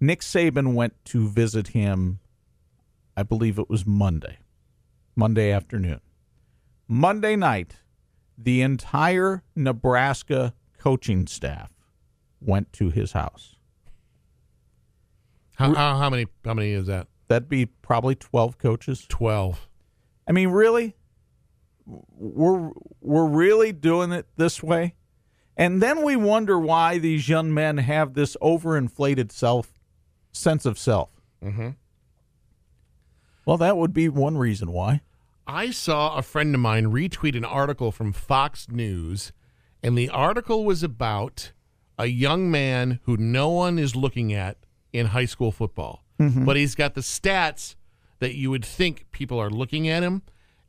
Nick 0.00 0.20
Saban 0.20 0.74
went 0.74 0.94
to 1.06 1.28
visit 1.28 1.68
him, 1.68 2.20
I 3.16 3.22
believe 3.22 3.58
it 3.58 3.68
was 3.68 3.86
Monday, 3.86 4.38
Monday 5.16 5.50
afternoon. 5.50 6.00
Monday 6.86 7.36
night, 7.36 7.76
the 8.36 8.62
entire 8.62 9.42
Nebraska 9.56 10.54
coaching 10.78 11.26
staff 11.26 11.72
went 12.40 12.72
to 12.74 12.90
his 12.90 13.12
house. 13.12 13.56
How, 15.56 15.74
how, 15.74 15.96
how 15.98 16.08
many? 16.08 16.26
How 16.44 16.54
many 16.54 16.70
is 16.70 16.86
that? 16.86 17.08
That'd 17.26 17.48
be 17.48 17.66
probably 17.66 18.14
12 18.14 18.58
coaches. 18.58 19.04
Twelve. 19.08 19.68
I 20.26 20.32
mean, 20.32 20.50
really? 20.50 20.94
We're 21.84 22.70
we're 23.00 23.26
really 23.26 23.72
doing 23.72 24.12
it 24.12 24.26
this 24.36 24.62
way? 24.62 24.94
And 25.58 25.82
then 25.82 26.04
we 26.04 26.14
wonder 26.14 26.58
why 26.58 26.98
these 26.98 27.28
young 27.28 27.52
men 27.52 27.78
have 27.78 28.14
this 28.14 28.36
overinflated 28.40 29.32
self 29.32 29.72
sense 30.32 30.64
of 30.64 30.78
self. 30.78 31.10
Mm-hmm. 31.44 31.70
Well, 33.44 33.56
that 33.56 33.76
would 33.76 33.92
be 33.92 34.08
one 34.08 34.38
reason 34.38 34.72
why. 34.72 35.00
I 35.46 35.70
saw 35.70 36.16
a 36.16 36.22
friend 36.22 36.54
of 36.54 36.60
mine 36.60 36.86
retweet 36.86 37.36
an 37.36 37.44
article 37.44 37.90
from 37.90 38.12
Fox 38.12 38.68
News, 38.68 39.32
and 39.82 39.98
the 39.98 40.10
article 40.10 40.64
was 40.64 40.82
about 40.82 41.52
a 41.98 42.06
young 42.06 42.50
man 42.50 43.00
who 43.04 43.16
no 43.16 43.48
one 43.48 43.78
is 43.78 43.96
looking 43.96 44.32
at 44.32 44.58
in 44.92 45.06
high 45.06 45.24
school 45.24 45.50
football. 45.50 46.04
But 46.44 46.56
he's 46.56 46.74
got 46.74 46.94
the 46.94 47.00
stats 47.00 47.74
that 48.18 48.34
you 48.34 48.50
would 48.50 48.64
think 48.64 49.06
people 49.10 49.40
are 49.40 49.50
looking 49.50 49.88
at 49.88 50.02
him. 50.02 50.22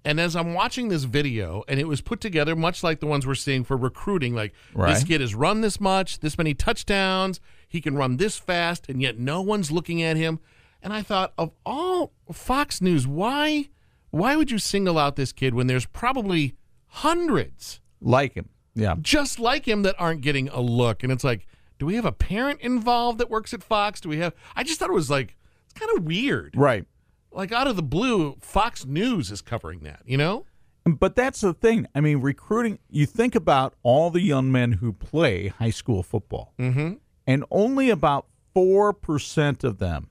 And 0.05 0.19
as 0.19 0.35
I'm 0.35 0.53
watching 0.53 0.87
this 0.87 1.03
video, 1.03 1.63
and 1.67 1.79
it 1.79 1.87
was 1.87 1.99
put 2.01 2.21
together 2.21 2.55
much 2.55 2.83
like 2.83 2.99
the 2.99 3.05
ones 3.05 3.27
we're 3.27 3.35
seeing 3.35 3.63
for 3.63 3.75
recruiting, 3.75 4.33
like 4.33 4.53
this 4.75 5.03
kid 5.03 5.21
has 5.21 5.35
run 5.35 5.61
this 5.61 5.79
much, 5.79 6.19
this 6.19 6.37
many 6.37 6.53
touchdowns, 6.53 7.41
he 7.67 7.81
can 7.81 7.95
run 7.95 8.17
this 8.17 8.37
fast, 8.37 8.87
and 8.87 9.01
yet 9.01 9.19
no 9.19 9.41
one's 9.41 9.71
looking 9.71 10.01
at 10.01 10.15
him. 10.15 10.39
And 10.81 10.93
I 10.93 11.01
thought, 11.01 11.33
of 11.37 11.51
all 11.65 12.13
Fox 12.31 12.81
News, 12.81 13.05
why 13.05 13.69
why 14.11 14.35
would 14.35 14.49
you 14.49 14.57
single 14.57 14.97
out 14.97 15.15
this 15.15 15.31
kid 15.31 15.53
when 15.53 15.67
there's 15.67 15.85
probably 15.85 16.55
hundreds 16.87 17.79
Like 18.01 18.33
him. 18.33 18.49
Yeah. 18.73 18.95
just 19.01 19.39
like 19.39 19.67
him 19.67 19.83
that 19.83 19.95
aren't 19.99 20.21
getting 20.21 20.49
a 20.49 20.61
look? 20.61 21.03
And 21.03 21.11
it's 21.11 21.23
like, 21.23 21.45
do 21.77 21.85
we 21.85 21.95
have 21.95 22.05
a 22.05 22.11
parent 22.11 22.61
involved 22.61 23.19
that 23.19 23.29
works 23.29 23.53
at 23.53 23.61
Fox? 23.61 24.01
Do 24.01 24.09
we 24.09 24.17
have 24.19 24.33
I 24.55 24.63
just 24.63 24.79
thought 24.79 24.89
it 24.89 24.93
was 24.93 25.09
like 25.09 25.35
it's 25.65 25.73
kind 25.79 25.97
of 25.97 26.05
weird. 26.05 26.55
Right. 26.55 26.85
Like 27.31 27.51
out 27.51 27.67
of 27.67 27.75
the 27.75 27.83
blue, 27.83 28.35
Fox 28.39 28.85
News 28.85 29.31
is 29.31 29.41
covering 29.41 29.81
that, 29.81 30.01
you 30.05 30.17
know? 30.17 30.45
But 30.85 31.15
that's 31.15 31.41
the 31.41 31.53
thing. 31.53 31.87
I 31.93 32.01
mean, 32.01 32.21
recruiting, 32.21 32.79
you 32.89 33.05
think 33.05 33.35
about 33.35 33.75
all 33.83 34.09
the 34.09 34.21
young 34.21 34.51
men 34.51 34.73
who 34.73 34.91
play 34.93 35.47
high 35.49 35.69
school 35.69 36.01
football, 36.03 36.53
Mm-hmm. 36.57 36.93
and 37.27 37.45
only 37.51 37.89
about 37.89 38.25
4% 38.55 39.63
of 39.63 39.77
them 39.77 40.09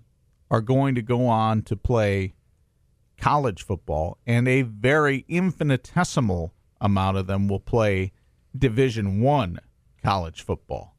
are 0.50 0.60
going 0.60 0.94
to 0.94 1.02
go 1.02 1.26
on 1.26 1.62
to 1.62 1.76
play 1.76 2.34
college 3.18 3.64
football, 3.64 4.18
and 4.26 4.46
a 4.46 4.62
very 4.62 5.25
infinitesimal 5.28 6.54
amount 6.80 7.16
of 7.16 7.26
them 7.26 7.48
will 7.48 7.60
play 7.60 8.12
Division 8.56 9.20
One 9.20 9.58
college 10.02 10.42
football. 10.42 10.94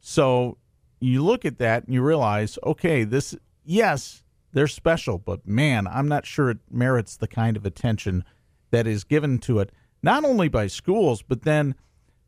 So 0.00 0.58
you 1.00 1.22
look 1.24 1.44
at 1.44 1.58
that 1.58 1.84
and 1.84 1.92
you 1.94 2.02
realize, 2.02 2.58
okay, 2.64 3.04
this, 3.04 3.36
yes, 3.64 4.22
they're 4.54 4.68
special, 4.68 5.18
but 5.18 5.46
man, 5.46 5.86
I'm 5.86 6.08
not 6.08 6.26
sure 6.26 6.48
it 6.48 6.58
merits 6.70 7.16
the 7.16 7.28
kind 7.28 7.56
of 7.56 7.66
attention 7.66 8.24
that 8.70 8.86
is 8.86 9.04
given 9.04 9.38
to 9.40 9.58
it, 9.58 9.70
not 10.02 10.24
only 10.24 10.48
by 10.48 10.68
schools, 10.68 11.22
but 11.22 11.42
then 11.42 11.74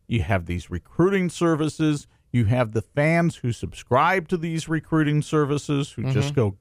you 0.09 0.23
have 0.23 0.47
these 0.47 0.71
recruiting 0.71 1.31
services. 1.31 2.07
You 2.33 2.45
have 2.47 2.73
the 2.73 2.83
fans 2.83 3.37
who 3.37 3.53
subscribe 3.53 4.29
to 4.29 4.37
these 4.37 4.69
recruiting 4.69 5.23
services 5.23 5.93
who 5.93 6.05
just 6.13 6.29
mm-hmm. 6.29 6.35
go, 6.35 6.57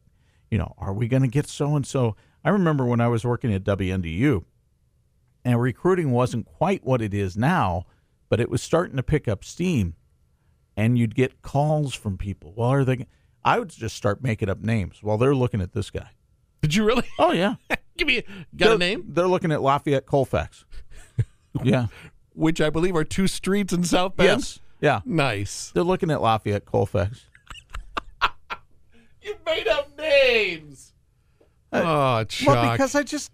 you 0.50 0.58
know, 0.58 0.74
are 0.78 0.94
we 0.94 1.08
going 1.08 1.24
to 1.24 1.28
get 1.28 1.48
so 1.48 1.76
and 1.76 1.86
so? 1.86 2.16
I 2.44 2.50
remember 2.50 2.86
when 2.86 3.02
I 3.02 3.08
was 3.08 3.26
working 3.26 3.54
at 3.54 3.64
WNDU, 3.64 4.46
and 5.44 5.62
recruiting 5.62 6.12
wasn't 6.12 6.46
quite 6.46 6.84
what 6.84 7.02
it 7.02 7.14
is 7.14 7.36
now, 7.36 7.86
but 8.30 8.40
it 8.40 8.50
was 8.50 8.62
starting 8.62 8.98
to 8.98 9.04
pick 9.04 9.28
up 9.28 9.44
steam. 9.44 9.96
And 10.78 10.98
you'd 10.98 11.16
get 11.16 11.42
calls 11.42 11.94
from 11.94 12.18
people. 12.18 12.54
Well, 12.56 12.70
are 12.70 12.84
they? 12.84 13.08
I 13.46 13.60
would 13.60 13.70
just 13.70 13.96
start 13.96 14.22
making 14.24 14.50
up 14.50 14.60
names. 14.62 14.98
while 15.02 15.18
they're 15.18 15.36
looking 15.36 15.62
at 15.62 15.72
this 15.72 15.90
guy. 15.92 16.10
Did 16.62 16.75
you 16.75 16.84
really? 16.84 17.04
Oh 17.20 17.32
yeah, 17.32 17.56
Give 17.98 18.08
me 18.08 18.24
got 18.56 18.66
a 18.66 18.70
They're- 18.70 18.78
name? 18.78 19.06
They're 19.08 19.28
looking 19.28 19.52
at 19.52 19.62
Lafayette 19.62 20.06
Colfax. 20.06 20.66
yeah. 21.64 21.88
Which 22.34 22.60
I 22.60 22.70
believe 22.70 22.96
are 22.96 23.04
two 23.06 23.28
streets 23.28 23.72
in 23.72 23.84
South 23.86 24.18
Bend. 24.18 24.42
Yes. 24.42 24.60
Yeah. 24.82 25.00
Nice. 25.06 25.72
They're 25.74 25.84
looking 25.84 26.12
at 26.12 26.22
Lafayette 26.22 26.66
Colfax. 26.66 27.25
You 29.22 29.36
made 29.44 29.68
up 29.68 29.98
names. 29.98 30.94
oh, 31.74 32.24
Chuck. 32.25 32.48
Well, 32.48 32.72
because 32.74 32.94
I 32.94 33.02
just, 33.02 33.32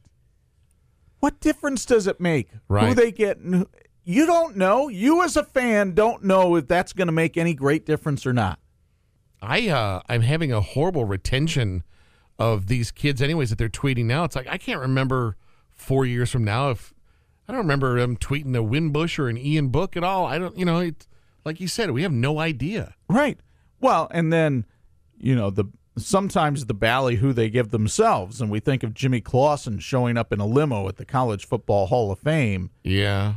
what 1.20 1.42
difference 1.42 1.86
does 1.86 2.08
it 2.08 2.18
make 2.22 2.48
right. 2.70 2.88
who 2.88 2.94
they 2.96 3.12
get? 3.12 3.40
And 3.40 3.56
who, 3.56 3.68
you 4.06 4.26
don't 4.26 4.56
know. 4.56 4.88
You 4.88 5.22
as 5.22 5.36
a 5.36 5.44
fan 5.44 5.92
don't 5.94 6.24
know 6.24 6.56
if 6.56 6.70
that's 6.70 6.94
going 6.94 7.08
to 7.10 7.12
make 7.12 7.36
any 7.36 7.54
great 7.54 7.86
difference 7.86 8.26
or 8.26 8.32
not. 8.32 8.58
I 9.42 9.70
uh, 9.70 10.02
I'm 10.08 10.22
having 10.22 10.52
a 10.52 10.62
horrible 10.62 11.06
retention 11.06 11.84
of 12.38 12.68
these 12.68 12.92
kids, 12.92 13.22
anyways, 13.22 13.50
that 13.50 13.58
they're 13.58 13.70
tweeting 13.70 14.06
now. 14.06 14.24
It's 14.24 14.36
like 14.36 14.48
I 14.48 14.58
can't 14.58 14.80
remember 14.80 15.38
four 15.72 16.06
years 16.06 16.32
from 16.32 16.44
now 16.44 16.70
if 16.70 16.94
I 17.48 17.54
don't 17.54 17.64
remember 17.64 18.00
them 18.00 18.18
tweeting 18.18 18.56
a 18.56 18.64
Wimbush 18.64 19.20
or 19.20 19.28
an 19.28 19.38
Ian 19.38 19.70
Book 19.70 19.98
at 19.98 20.04
all. 20.04 20.26
I 20.26 20.38
don't, 20.38 20.58
you 20.58 20.64
know, 20.64 20.80
it, 20.80 21.08
like 21.44 21.60
you 21.60 21.68
said, 21.68 21.92
we 21.92 22.04
have 22.04 22.12
no 22.12 22.40
idea. 22.40 22.96
Right. 23.10 23.40
Well, 23.80 24.08
and 24.12 24.32
then, 24.32 24.66
you 25.18 25.36
know, 25.36 25.50
the 25.50 25.66
sometimes 25.98 26.68
the 26.68 26.74
ballyhoo 26.74 27.34
they 27.34 27.50
give 27.50 27.72
themselves, 27.72 28.42
and 28.42 28.50
we 28.50 28.60
think 28.60 28.84
of 28.84 28.94
Jimmy 28.94 29.22
Clausen 29.22 29.80
showing 29.80 30.18
up 30.18 30.32
in 30.32 30.40
a 30.40 30.46
limo 30.46 30.88
at 30.88 30.98
the 30.98 31.06
College 31.06 31.46
Football 31.46 31.88
Hall 31.88 32.12
of 32.12 32.20
Fame. 32.20 32.70
Yeah. 32.84 33.36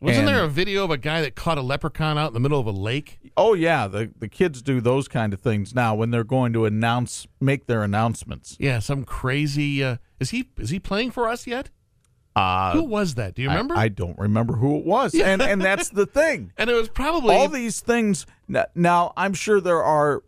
Wasn't 0.00 0.26
And- 0.26 0.28
there 0.36 0.44
a 0.44 0.48
video 0.48 0.84
of 0.84 0.90
a 0.90 0.98
guy 0.98 1.22
that 1.22 1.34
caught 1.34 1.56
a 1.56 1.62
leprechaun 1.62 2.18
out 2.18 2.28
in 2.28 2.34
the 2.34 2.40
middle 2.40 2.60
of 2.60 2.66
a 2.66 2.70
lake? 2.72 3.18
Oh 3.36 3.54
yeah, 3.54 3.86
the 3.88 4.10
the 4.18 4.28
kids 4.28 4.60
do 4.62 4.80
those 4.80 5.08
kind 5.08 5.32
of 5.32 5.40
things 5.40 5.74
now 5.74 5.94
when 5.94 6.10
they're 6.10 6.24
going 6.24 6.52
to 6.52 6.66
announce 6.66 7.26
make 7.40 7.66
their 7.66 7.82
announcements. 7.82 8.56
Yeah, 8.60 8.78
some 8.80 9.04
crazy. 9.04 9.82
Uh, 9.82 9.96
is 10.20 10.30
he 10.30 10.50
is 10.58 10.70
he 10.70 10.78
playing 10.78 11.10
for 11.10 11.28
us 11.28 11.46
yet? 11.46 11.70
Uh, 12.36 12.72
Who 12.72 12.82
was 12.82 13.14
that? 13.14 13.34
Do 13.36 13.42
you 13.42 13.48
remember? 13.48 13.76
I, 13.76 13.86
don't 13.88 14.18
remember 14.18 14.54
who 14.54 14.76
it 14.78 14.84
was, 14.84 15.14
and 15.14 15.40
and 15.40 15.62
that's 15.62 15.88
the 15.88 16.04
thing. 16.04 16.52
and 16.58 16.68
it 16.68 16.74
was 16.74 16.88
probably 16.88 17.34
All 17.34 17.48
these 17.48 17.80
things. 17.80 18.26
Now 18.74 19.12
I'm 19.16 19.34
sure 19.34 19.60
there 19.60 19.82
are 19.82 20.24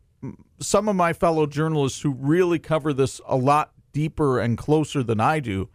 some 0.61 0.89
of 0.89 0.97
my 0.97 1.13
fellow 1.13 1.47
journalists 1.47 2.01
who 2.03 2.13
really 2.13 2.59
cover 2.59 2.93
this 2.93 3.21
a 3.27 3.37
lot 3.37 3.73
deeper 3.93 4.39
and 4.39 4.57
closer 4.57 5.03
than 5.03 5.21
I 5.21 5.41
do 5.41 5.69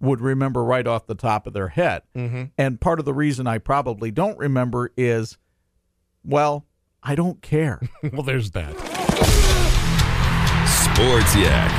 would 0.00 0.20
remember 0.20 0.62
right 0.62 0.86
off 0.86 1.06
the 1.06 1.14
top 1.14 1.46
of 1.46 1.52
their 1.52 1.68
head. 1.68 2.02
Mm-hmm. 2.14 2.44
And 2.58 2.80
part 2.80 2.98
of 2.98 3.04
the 3.04 3.14
reason 3.14 3.46
I 3.46 3.58
probably 3.58 4.10
don't 4.10 4.38
remember 4.38 4.92
is, 4.96 5.38
well, 6.24 6.66
I 7.02 7.14
don't 7.14 7.40
care. 7.40 7.80
well. 8.12 8.22
There's 8.22 8.50
that. 8.52 8.74
Sports 10.66 11.36
Yak. 11.36 11.72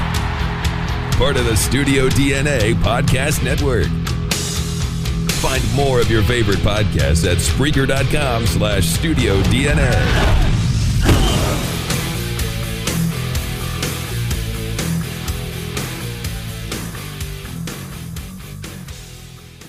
Part 1.17 1.37
of 1.37 1.45
the 1.45 1.57
Studio 1.57 2.07
DNA 2.09 2.73
Podcast 2.75 3.43
Network. 3.43 3.87
Find 5.37 5.63
more 5.75 5.99
of 5.99 6.09
your 6.09 6.23
favorite 6.23 6.59
podcasts 6.59 7.29
at 7.29 7.37
Spreaker.com 7.37 8.47
slash 8.47 8.87
Studio 8.87 9.41
DNA. 9.43 10.56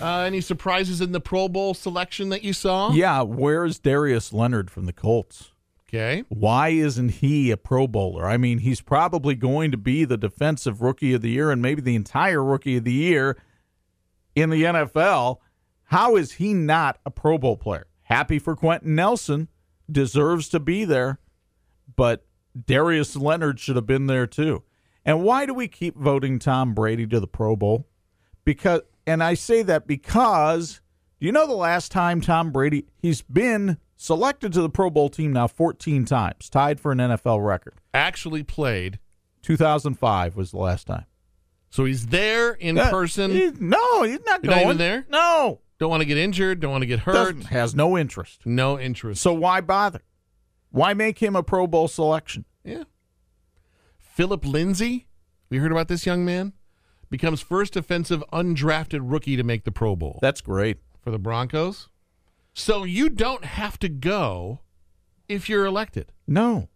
Uh, 0.00 0.20
any 0.20 0.40
surprises 0.40 1.00
in 1.00 1.12
the 1.12 1.20
Pro 1.20 1.48
Bowl 1.48 1.74
selection 1.74 2.28
that 2.28 2.42
you 2.42 2.52
saw? 2.52 2.92
yeah, 2.92 3.22
where's 3.22 3.78
Darius 3.78 4.32
Leonard 4.32 4.70
from 4.70 4.86
the 4.86 4.92
Colts? 4.92 5.50
Okay. 5.88 6.24
Why 6.28 6.68
isn't 6.68 7.08
he 7.08 7.50
a 7.50 7.56
Pro 7.56 7.86
Bowler? 7.86 8.26
I 8.26 8.36
mean, 8.36 8.58
he's 8.58 8.82
probably 8.82 9.34
going 9.34 9.70
to 9.70 9.78
be 9.78 10.04
the 10.04 10.18
defensive 10.18 10.82
rookie 10.82 11.14
of 11.14 11.22
the 11.22 11.30
year 11.30 11.50
and 11.50 11.62
maybe 11.62 11.80
the 11.80 11.96
entire 11.96 12.44
rookie 12.44 12.76
of 12.76 12.84
the 12.84 12.92
year 12.92 13.38
in 14.34 14.50
the 14.50 14.64
NFL. 14.64 15.38
How 15.84 16.16
is 16.16 16.32
he 16.32 16.52
not 16.52 16.98
a 17.06 17.10
Pro 17.10 17.38
Bowl 17.38 17.56
player? 17.56 17.86
Happy 18.02 18.38
for 18.38 18.54
Quenton 18.54 18.94
Nelson, 18.94 19.48
deserves 19.90 20.48
to 20.50 20.60
be 20.60 20.84
there, 20.84 21.18
but 21.96 22.26
Darius 22.66 23.16
Leonard 23.16 23.58
should 23.58 23.76
have 23.76 23.86
been 23.86 24.06
there 24.06 24.26
too. 24.26 24.62
And 25.04 25.24
why 25.24 25.46
do 25.46 25.54
we 25.54 25.68
keep 25.68 25.96
voting 25.96 26.38
Tom 26.38 26.74
Brady 26.74 27.06
to 27.06 27.18
the 27.18 27.26
Pro 27.26 27.56
Bowl? 27.56 27.88
Because, 28.44 28.82
and 29.08 29.22
I 29.22 29.34
say 29.34 29.62
that 29.62 29.86
because 29.86 30.80
do 31.20 31.26
you 31.26 31.32
know 31.32 31.46
the 31.46 31.54
last 31.54 31.90
time 31.90 32.20
Tom 32.20 32.50
Brady 32.52 32.86
he's 32.98 33.22
been 33.22 33.78
selected 33.96 34.52
to 34.52 34.62
the 34.62 34.70
Pro 34.70 34.90
Bowl 34.90 35.08
team 35.08 35.32
now 35.32 35.48
14 35.48 36.04
times, 36.04 36.48
tied 36.48 36.78
for 36.80 36.92
an 36.92 36.98
NFL 36.98 37.44
record. 37.44 37.74
Actually 37.92 38.42
played. 38.44 38.98
2005 39.42 40.36
was 40.36 40.50
the 40.52 40.58
last 40.58 40.86
time. 40.86 41.06
So 41.70 41.84
he's 41.84 42.06
there 42.06 42.52
in 42.52 42.76
person. 42.76 43.30
he- 43.30 43.50
no, 43.58 44.02
he's 44.04 44.20
not 44.24 44.42
You're 44.44 44.50
not 44.52 44.56
going 44.56 44.64
even 44.64 44.76
there? 44.78 45.06
No, 45.08 45.60
Don't 45.78 45.90
want 45.90 46.00
to 46.00 46.06
get 46.06 46.16
injured. 46.16 46.60
Don't 46.60 46.70
want 46.70 46.82
to 46.82 46.86
get 46.86 47.00
hurt. 47.00 47.12
doesn't 47.14 47.46
has 47.46 47.74
no 47.74 47.96
interest. 47.98 48.46
No 48.46 48.78
interest. 48.78 49.20
So 49.22 49.32
why 49.32 49.60
bother? 49.60 50.02
Why 50.70 50.94
make 50.94 51.18
him 51.18 51.34
a 51.36 51.42
Pro 51.42 51.66
Bowl 51.66 51.88
selection? 51.88 52.44
Yeah. 52.64 52.84
Phillip 53.98 54.44
Lindsay, 54.44 55.06
we 55.50 55.58
heard 55.58 55.72
about 55.72 55.88
this 55.88 56.04
young 56.06 56.24
man, 56.24 56.52
becomes 57.10 57.40
first 57.40 57.76
offensive 57.76 58.22
undrafted 58.32 59.00
rookie 59.02 59.36
to 59.36 59.42
make 59.42 59.64
the 59.64 59.72
Pro 59.72 59.96
Bowl 59.96 60.18
That's 60.20 60.40
great. 60.40 60.78
for 61.00 61.10
the 61.10 61.18
Broncos. 61.18 61.88
So 62.52 62.84
you 62.84 63.08
don't 63.08 63.44
have 63.44 63.78
to 63.80 63.88
go 63.88 64.60
if 65.28 65.48
you're 65.48 65.64
elected. 65.64 66.12
No, 66.26 66.68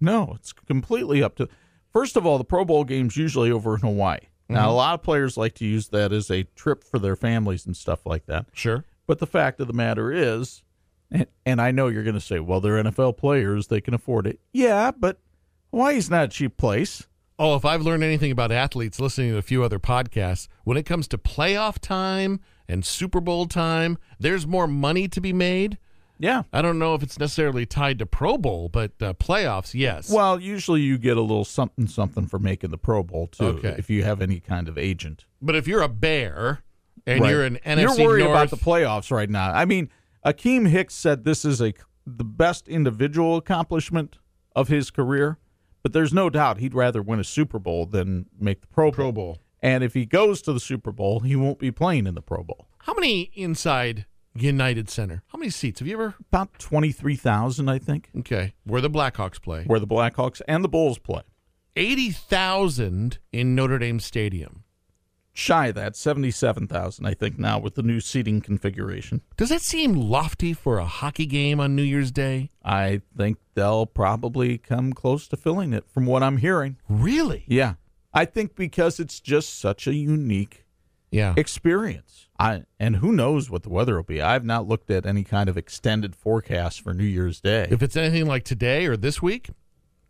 no, 0.00 0.32
it's 0.34 0.52
completely 0.52 1.22
up 1.22 1.36
to. 1.36 1.48
First 1.92 2.16
of 2.16 2.26
all, 2.26 2.38
the 2.38 2.44
Pro 2.44 2.64
Bowl 2.64 2.84
game's 2.84 3.16
usually 3.16 3.50
over 3.50 3.74
in 3.74 3.80
Hawaii. 3.80 4.20
Now, 4.48 4.60
mm-hmm. 4.60 4.68
a 4.68 4.74
lot 4.74 4.94
of 4.94 5.02
players 5.02 5.36
like 5.36 5.54
to 5.54 5.64
use 5.64 5.88
that 5.88 6.12
as 6.12 6.30
a 6.30 6.44
trip 6.54 6.84
for 6.84 6.98
their 6.98 7.16
families 7.16 7.66
and 7.66 7.76
stuff 7.76 8.06
like 8.06 8.26
that. 8.26 8.46
Sure. 8.52 8.84
But 9.06 9.18
the 9.18 9.26
fact 9.26 9.60
of 9.60 9.66
the 9.66 9.72
matter 9.72 10.12
is, 10.12 10.62
and, 11.10 11.26
and 11.44 11.60
I 11.60 11.70
know 11.70 11.88
you're 11.88 12.04
going 12.04 12.14
to 12.14 12.20
say, 12.20 12.38
well, 12.38 12.60
they're 12.60 12.82
NFL 12.82 13.16
players, 13.16 13.66
they 13.66 13.80
can 13.80 13.94
afford 13.94 14.26
it. 14.26 14.40
Yeah, 14.52 14.90
but 14.90 15.18
Hawaii's 15.70 16.10
not 16.10 16.24
a 16.24 16.28
cheap 16.28 16.56
place. 16.56 17.07
Oh, 17.38 17.54
if 17.54 17.64
I've 17.64 17.82
learned 17.82 18.02
anything 18.02 18.32
about 18.32 18.50
athletes 18.50 18.98
listening 19.00 19.30
to 19.30 19.38
a 19.38 19.42
few 19.42 19.62
other 19.62 19.78
podcasts, 19.78 20.48
when 20.64 20.76
it 20.76 20.84
comes 20.84 21.06
to 21.08 21.18
playoff 21.18 21.78
time 21.78 22.40
and 22.68 22.84
Super 22.84 23.20
Bowl 23.20 23.46
time, 23.46 23.96
there's 24.18 24.46
more 24.46 24.66
money 24.66 25.06
to 25.08 25.20
be 25.20 25.32
made. 25.32 25.78
Yeah. 26.18 26.42
I 26.52 26.62
don't 26.62 26.80
know 26.80 26.94
if 26.96 27.02
it's 27.04 27.16
necessarily 27.16 27.64
tied 27.64 28.00
to 28.00 28.06
Pro 28.06 28.38
Bowl, 28.38 28.68
but 28.68 28.90
uh, 29.00 29.14
playoffs, 29.14 29.72
yes. 29.72 30.10
Well, 30.10 30.40
usually 30.40 30.80
you 30.80 30.98
get 30.98 31.16
a 31.16 31.20
little 31.20 31.44
something 31.44 31.86
something 31.86 32.26
for 32.26 32.40
making 32.40 32.70
the 32.70 32.78
Pro 32.78 33.04
Bowl 33.04 33.28
too, 33.28 33.44
Okay. 33.44 33.76
if 33.78 33.88
you 33.88 34.02
have 34.02 34.20
any 34.20 34.40
kind 34.40 34.68
of 34.68 34.76
agent. 34.76 35.24
but 35.40 35.54
if 35.54 35.68
you're 35.68 35.82
a 35.82 35.88
Bear 35.88 36.64
and 37.06 37.20
Right. 37.20 37.30
you're 37.30 37.44
an 37.44 37.58
NFC 37.64 37.98
You're 37.98 38.08
worried 38.08 38.24
North, 38.24 38.32
about 38.36 38.50
the 38.50 38.56
playoffs 38.56 39.12
right 39.12 39.30
now. 39.30 39.52
I 39.52 39.64
mean, 39.64 39.90
Akiem 40.26 40.66
Hicks 40.68 40.94
said 40.96 41.22
this 41.24 41.44
is 41.44 41.60
a 41.62 41.72
the 42.04 42.24
best 42.24 42.66
individual 42.68 43.36
accomplishment 43.36 44.18
of 44.56 44.66
his 44.66 44.90
career, 44.90 45.38
but 45.82 45.92
there's 45.92 46.12
no 46.14 46.28
doubt 46.30 46.58
he'd 46.58 46.74
rather 46.74 47.02
win 47.02 47.20
a 47.20 47.24
Super 47.24 47.58
Bowl 47.58 47.86
than 47.86 48.26
make 48.38 48.60
the 48.60 48.66
Pro 48.66 48.86
Bowl. 48.86 48.92
Pro 48.92 49.12
Bowl. 49.12 49.38
And 49.60 49.82
if 49.82 49.94
he 49.94 50.06
goes 50.06 50.40
to 50.42 50.52
the 50.52 50.60
Super 50.60 50.92
Bowl, 50.92 51.20
he 51.20 51.34
won't 51.34 51.58
be 51.58 51.70
playing 51.72 52.06
in 52.06 52.14
the 52.14 52.22
Pro 52.22 52.42
Bowl. 52.44 52.68
How 52.78 52.94
many 52.94 53.22
inside 53.34 54.06
United 54.34 54.88
Center? 54.88 55.22
How 55.28 55.38
many 55.38 55.50
seats 55.50 55.80
have 55.80 55.88
you 55.88 55.94
ever? 55.94 56.14
About 56.32 56.58
twenty 56.60 56.92
three 56.92 57.16
thousand, 57.16 57.68
I 57.68 57.78
think, 57.78 58.10
Okay, 58.20 58.54
where 58.64 58.80
the 58.80 58.90
Blackhawks 58.90 59.42
play, 59.42 59.64
where 59.64 59.80
the 59.80 59.86
Blackhawks 59.86 60.40
and 60.46 60.62
the 60.62 60.68
Bulls 60.68 60.98
play. 60.98 61.22
eighty 61.74 62.10
thousand 62.10 63.18
in 63.32 63.54
Notre 63.54 63.78
Dame 63.78 63.98
Stadium. 64.00 64.62
Shy 65.38 65.68
of 65.68 65.76
that, 65.76 65.94
seventy 65.94 66.32
seven 66.32 66.66
thousand, 66.66 67.06
I 67.06 67.14
think 67.14 67.38
now 67.38 67.60
with 67.60 67.76
the 67.76 67.82
new 67.84 68.00
seating 68.00 68.40
configuration. 68.40 69.20
Does 69.36 69.50
that 69.50 69.60
seem 69.62 69.92
lofty 69.94 70.52
for 70.52 70.78
a 70.78 70.84
hockey 70.84 71.26
game 71.26 71.60
on 71.60 71.76
New 71.76 71.84
Year's 71.84 72.10
Day? 72.10 72.50
I 72.64 73.02
think 73.16 73.38
they'll 73.54 73.86
probably 73.86 74.58
come 74.58 74.92
close 74.92 75.28
to 75.28 75.36
filling 75.36 75.72
it 75.72 75.84
from 75.88 76.06
what 76.06 76.24
I'm 76.24 76.38
hearing. 76.38 76.76
Really? 76.88 77.44
Yeah. 77.46 77.74
I 78.12 78.24
think 78.24 78.56
because 78.56 78.98
it's 78.98 79.20
just 79.20 79.60
such 79.60 79.86
a 79.86 79.94
unique 79.94 80.64
Yeah. 81.12 81.34
experience. 81.36 82.26
I 82.36 82.64
and 82.80 82.96
who 82.96 83.12
knows 83.12 83.48
what 83.48 83.62
the 83.62 83.68
weather 83.70 83.94
will 83.94 84.02
be. 84.02 84.20
I've 84.20 84.44
not 84.44 84.66
looked 84.66 84.90
at 84.90 85.06
any 85.06 85.22
kind 85.22 85.48
of 85.48 85.56
extended 85.56 86.16
forecast 86.16 86.80
for 86.80 86.92
New 86.92 87.04
Year's 87.04 87.40
Day. 87.40 87.68
If 87.70 87.80
it's 87.80 87.96
anything 87.96 88.26
like 88.26 88.42
today 88.44 88.86
or 88.86 88.96
this 88.96 89.22
week, 89.22 89.50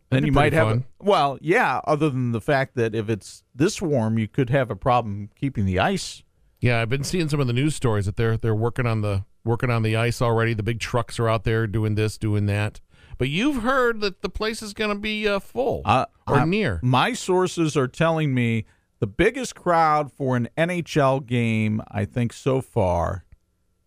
then 0.09 0.17
that'd 0.21 0.25
you 0.27 0.31
might 0.31 0.53
have 0.53 0.67
fun. 0.67 0.85
well, 0.99 1.37
yeah, 1.41 1.81
other 1.85 2.09
than 2.09 2.31
the 2.31 2.41
fact 2.41 2.75
that 2.75 2.95
if 2.95 3.09
it's 3.09 3.43
this 3.53 3.81
warm, 3.81 4.17
you 4.17 4.27
could 4.27 4.49
have 4.49 4.69
a 4.71 4.75
problem 4.75 5.29
keeping 5.35 5.65
the 5.65 5.79
ice. 5.79 6.23
Yeah, 6.61 6.81
I've 6.81 6.89
been 6.89 7.03
seeing 7.03 7.29
some 7.29 7.39
of 7.39 7.47
the 7.47 7.53
news 7.53 7.75
stories 7.75 8.05
that 8.05 8.15
they're 8.17 8.35
they're 8.37 8.55
working 8.55 8.85
on 8.85 9.01
the 9.01 9.23
working 9.45 9.69
on 9.69 9.83
the 9.83 9.95
ice 9.95 10.21
already. 10.21 10.53
The 10.53 10.63
big 10.63 10.79
trucks 10.79 11.19
are 11.19 11.29
out 11.29 11.43
there 11.43 11.67
doing 11.67 11.95
this, 11.95 12.17
doing 12.17 12.45
that. 12.47 12.81
But 13.17 13.29
you've 13.29 13.63
heard 13.63 14.01
that 14.01 14.21
the 14.21 14.29
place 14.29 14.61
is 14.61 14.73
going 14.73 14.89
to 14.91 14.99
be 14.99 15.27
uh, 15.27 15.39
full 15.39 15.81
Uh, 15.85 16.05
or 16.27 16.37
I- 16.37 16.45
near. 16.45 16.79
My 16.83 17.13
sources 17.13 17.75
are 17.77 17.87
telling 17.87 18.33
me 18.33 18.65
the 18.99 19.07
biggest 19.07 19.55
crowd 19.55 20.11
for 20.11 20.35
an 20.35 20.49
NHL 20.57 21.25
game, 21.25 21.81
I 21.89 22.03
think 22.05 22.33
so 22.33 22.59
far, 22.61 23.23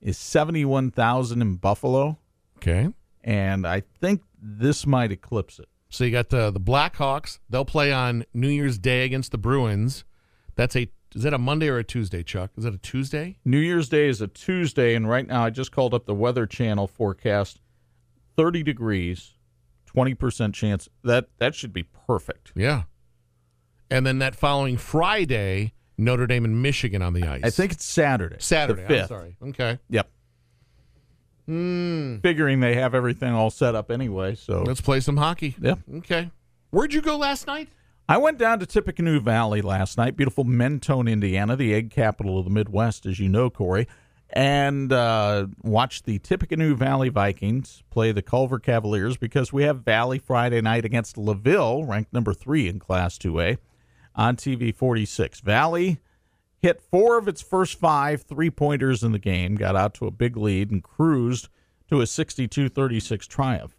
is 0.00 0.16
71,000 0.18 1.42
in 1.42 1.56
Buffalo, 1.56 2.18
Okay. 2.56 2.88
and 3.22 3.66
I 3.66 3.80
think 4.00 4.22
this 4.40 4.86
might 4.86 5.12
eclipse 5.12 5.58
it. 5.58 5.68
So 5.92 6.04
you 6.04 6.10
got 6.10 6.30
the 6.30 6.50
the 6.50 6.60
Blackhawks. 6.60 7.38
They'll 7.50 7.66
play 7.66 7.92
on 7.92 8.24
New 8.32 8.48
Year's 8.48 8.78
Day 8.78 9.04
against 9.04 9.30
the 9.30 9.38
Bruins. 9.38 10.04
That's 10.56 10.74
a 10.74 10.88
is 11.14 11.22
that 11.24 11.34
a 11.34 11.38
Monday 11.38 11.68
or 11.68 11.76
a 11.76 11.84
Tuesday, 11.84 12.22
Chuck? 12.22 12.50
Is 12.56 12.64
that 12.64 12.72
a 12.72 12.78
Tuesday? 12.78 13.36
New 13.44 13.58
Year's 13.58 13.90
Day 13.90 14.08
is 14.08 14.22
a 14.22 14.26
Tuesday, 14.26 14.94
and 14.94 15.06
right 15.06 15.26
now 15.26 15.44
I 15.44 15.50
just 15.50 15.70
called 15.70 15.92
up 15.92 16.06
the 16.06 16.14
Weather 16.14 16.46
Channel 16.46 16.86
forecast: 16.86 17.60
thirty 18.36 18.62
degrees, 18.62 19.34
twenty 19.84 20.14
percent 20.14 20.54
chance. 20.54 20.88
That 21.04 21.28
that 21.38 21.54
should 21.54 21.74
be 21.74 21.82
perfect. 21.82 22.52
Yeah. 22.56 22.84
And 23.90 24.06
then 24.06 24.20
that 24.20 24.34
following 24.34 24.78
Friday, 24.78 25.74
Notre 25.98 26.26
Dame 26.26 26.46
and 26.46 26.62
Michigan 26.62 27.02
on 27.02 27.12
the 27.12 27.24
ice. 27.24 27.42
I 27.44 27.50
think 27.50 27.72
it's 27.72 27.84
Saturday. 27.84 28.36
Saturday. 28.38 29.00
I'm 29.02 29.08
sorry. 29.08 29.36
Okay. 29.48 29.78
Yep. 29.90 30.08
Figuring 31.46 32.60
they 32.60 32.74
have 32.74 32.94
everything 32.94 33.32
all 33.32 33.50
set 33.50 33.74
up 33.74 33.90
anyway. 33.90 34.34
So 34.34 34.62
Let's 34.62 34.80
play 34.80 35.00
some 35.00 35.16
hockey. 35.16 35.56
Yeah. 35.60 35.74
Okay. 35.96 36.30
Where'd 36.70 36.94
you 36.94 37.02
go 37.02 37.16
last 37.16 37.46
night? 37.46 37.68
I 38.08 38.16
went 38.18 38.38
down 38.38 38.58
to 38.58 38.66
Tippecanoe 38.66 39.20
Valley 39.20 39.62
last 39.62 39.96
night, 39.96 40.16
beautiful 40.16 40.44
Mentone, 40.44 41.08
Indiana, 41.08 41.56
the 41.56 41.72
egg 41.74 41.90
capital 41.90 42.38
of 42.38 42.44
the 42.44 42.50
Midwest, 42.50 43.06
as 43.06 43.20
you 43.20 43.28
know, 43.28 43.48
Corey, 43.48 43.86
and 44.30 44.92
uh, 44.92 45.46
watched 45.62 46.04
the 46.04 46.18
Tippecanoe 46.18 46.74
Valley 46.74 47.10
Vikings 47.10 47.82
play 47.90 48.10
the 48.12 48.22
Culver 48.22 48.58
Cavaliers 48.58 49.16
because 49.16 49.52
we 49.52 49.62
have 49.62 49.84
Valley 49.84 50.18
Friday 50.18 50.60
night 50.60 50.84
against 50.84 51.16
LaVille, 51.16 51.84
ranked 51.84 52.12
number 52.12 52.34
three 52.34 52.68
in 52.68 52.78
Class 52.78 53.18
2A, 53.18 53.58
on 54.16 54.36
TV 54.36 54.74
46. 54.74 55.40
Valley 55.40 55.98
hit 56.62 56.80
four 56.80 57.18
of 57.18 57.28
its 57.28 57.42
first 57.42 57.78
five 57.78 58.22
three 58.22 58.50
pointers 58.50 59.02
in 59.02 59.12
the 59.12 59.18
game, 59.18 59.56
got 59.56 59.76
out 59.76 59.94
to 59.94 60.06
a 60.06 60.10
big 60.10 60.36
lead, 60.36 60.70
and 60.70 60.82
cruised 60.82 61.48
to 61.90 62.00
a 62.00 62.06
62 62.06 62.68
36 62.68 63.26
triumph. 63.26 63.76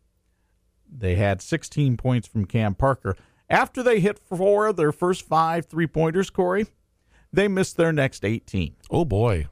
They 0.87 1.15
had 1.15 1.41
16 1.41 1.97
points 1.97 2.27
from 2.27 2.45
Cam 2.45 2.75
Parker. 2.75 3.15
After 3.49 3.81
they 3.81 3.99
hit 3.99 4.19
four 4.19 4.67
of 4.67 4.75
their 4.75 4.91
first 4.91 5.27
five 5.27 5.65
three 5.65 5.87
pointers, 5.87 6.29
Corey, 6.29 6.67
they 7.31 7.47
missed 7.47 7.77
their 7.77 7.93
next 7.93 8.23
18. 8.23 8.75
Oh 8.91 9.05
boy. 9.05 9.47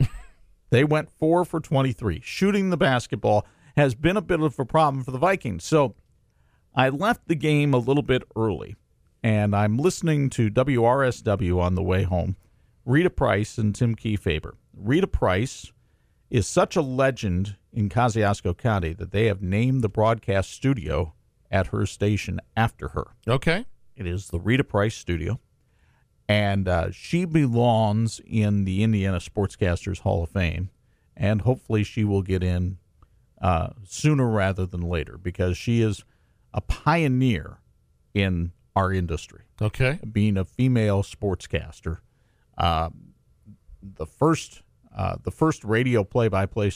They 0.70 0.82
went 0.82 1.10
four 1.10 1.44
for 1.44 1.60
23. 1.60 2.20
Shooting 2.24 2.70
the 2.70 2.76
basketball 2.76 3.46
has 3.76 3.94
been 3.94 4.16
a 4.16 4.22
bit 4.22 4.40
of 4.40 4.58
a 4.58 4.64
problem 4.64 5.04
for 5.04 5.10
the 5.10 5.18
Vikings. 5.18 5.64
So 5.64 5.94
I 6.74 6.88
left 6.88 7.28
the 7.28 7.34
game 7.34 7.72
a 7.72 7.78
little 7.78 8.02
bit 8.02 8.24
early, 8.34 8.74
and 9.22 9.54
I'm 9.54 9.78
listening 9.78 10.28
to 10.30 10.50
WRSW 10.50 11.60
on 11.60 11.74
the 11.76 11.82
way 11.82 12.02
home. 12.02 12.36
Rita 12.86 13.10
Price 13.10 13.58
and 13.58 13.74
Tim 13.74 13.94
Kiefaber. 13.96 14.52
Rita 14.74 15.06
Price 15.08 15.72
is 16.30 16.46
such 16.46 16.76
a 16.76 16.80
legend 16.82 17.56
in 17.72 17.88
Kosciusko 17.88 18.56
County 18.56 18.92
that 18.94 19.10
they 19.10 19.26
have 19.26 19.42
named 19.42 19.82
the 19.82 19.88
broadcast 19.88 20.50
studio 20.50 21.12
at 21.50 21.66
her 21.68 21.84
station 21.84 22.40
after 22.56 22.88
her. 22.88 23.08
Okay. 23.28 23.66
It 23.96 24.06
is 24.06 24.28
the 24.28 24.38
Rita 24.40 24.64
Price 24.64 24.94
Studio, 24.94 25.40
and 26.28 26.68
uh, 26.68 26.90
she 26.92 27.24
belongs 27.24 28.20
in 28.26 28.64
the 28.64 28.82
Indiana 28.82 29.18
Sportscasters 29.18 30.00
Hall 30.00 30.22
of 30.22 30.30
Fame, 30.30 30.70
and 31.16 31.40
hopefully 31.42 31.82
she 31.82 32.04
will 32.04 32.22
get 32.22 32.42
in 32.42 32.78
uh, 33.40 33.70
sooner 33.84 34.28
rather 34.28 34.64
than 34.66 34.82
later 34.82 35.18
because 35.18 35.56
she 35.56 35.80
is 35.82 36.04
a 36.54 36.60
pioneer 36.60 37.58
in 38.14 38.52
our 38.74 38.92
industry, 38.92 39.42
Okay. 39.62 39.98
being 40.12 40.36
a 40.36 40.44
female 40.44 41.02
sportscaster. 41.02 41.98
Uh, 42.56 42.90
the 43.82 44.06
first, 44.06 44.62
uh, 44.96 45.16
the 45.22 45.30
first 45.30 45.64
radio 45.64 46.04
play-by-play 46.04 46.72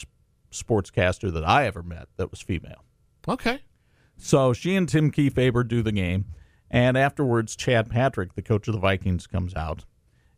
sportscaster 0.52 1.32
that 1.32 1.44
I 1.46 1.66
ever 1.66 1.82
met 1.82 2.08
that 2.16 2.30
was 2.30 2.40
female. 2.40 2.84
Okay. 3.28 3.60
So 4.16 4.52
she 4.52 4.76
and 4.76 4.88
Tim 4.88 5.10
Kiefaber 5.10 5.66
do 5.66 5.82
the 5.82 5.92
game, 5.92 6.26
and 6.70 6.96
afterwards, 6.96 7.56
Chad 7.56 7.88
Patrick, 7.88 8.34
the 8.34 8.42
coach 8.42 8.68
of 8.68 8.74
the 8.74 8.80
Vikings, 8.80 9.26
comes 9.26 9.54
out 9.54 9.84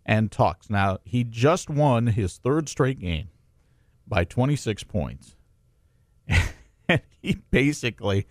and 0.06 0.30
talks. 0.30 0.70
Now 0.70 0.98
he 1.04 1.24
just 1.24 1.68
won 1.68 2.08
his 2.08 2.36
third 2.38 2.68
straight 2.68 3.00
game 3.00 3.28
by 4.06 4.24
26 4.24 4.84
points, 4.84 5.36
and 6.88 7.02
he 7.20 7.38
basically 7.50 8.26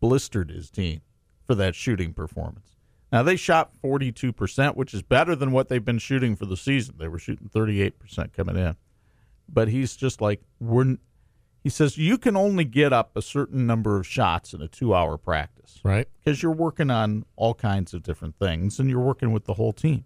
blistered 0.00 0.50
his 0.50 0.70
team 0.70 1.00
for 1.46 1.54
that 1.54 1.74
shooting 1.74 2.12
performance. 2.12 2.75
Now 3.12 3.22
they 3.22 3.36
shot 3.36 3.72
42%, 3.82 4.74
which 4.76 4.92
is 4.92 5.02
better 5.02 5.36
than 5.36 5.52
what 5.52 5.68
they've 5.68 5.84
been 5.84 5.98
shooting 5.98 6.34
for 6.36 6.44
the 6.46 6.56
season. 6.56 6.96
They 6.98 7.08
were 7.08 7.18
shooting 7.18 7.48
38% 7.48 8.32
coming 8.32 8.56
in, 8.56 8.76
but 9.48 9.68
he's 9.68 9.96
just 9.96 10.20
like 10.20 10.42
we're. 10.60 10.96
He 11.62 11.70
says 11.70 11.98
you 11.98 12.16
can 12.16 12.36
only 12.36 12.64
get 12.64 12.92
up 12.92 13.16
a 13.16 13.22
certain 13.22 13.66
number 13.66 13.96
of 13.98 14.06
shots 14.06 14.54
in 14.54 14.62
a 14.62 14.68
two-hour 14.68 15.18
practice 15.18 15.80
Right. 15.82 16.08
because 16.22 16.40
you're 16.40 16.52
working 16.52 16.90
on 16.90 17.24
all 17.34 17.54
kinds 17.54 17.92
of 17.92 18.04
different 18.04 18.38
things 18.38 18.78
and 18.78 18.88
you're 18.88 19.00
working 19.00 19.32
with 19.32 19.46
the 19.46 19.54
whole 19.54 19.72
team. 19.72 20.04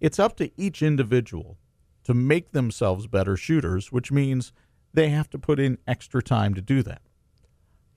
It's 0.00 0.18
up 0.18 0.36
to 0.36 0.50
each 0.58 0.82
individual 0.82 1.58
to 2.04 2.14
make 2.14 2.52
themselves 2.52 3.06
better 3.08 3.36
shooters, 3.36 3.92
which 3.92 4.10
means 4.10 4.52
they 4.94 5.10
have 5.10 5.28
to 5.30 5.38
put 5.38 5.60
in 5.60 5.76
extra 5.86 6.22
time 6.22 6.54
to 6.54 6.62
do 6.62 6.82
that. 6.84 7.02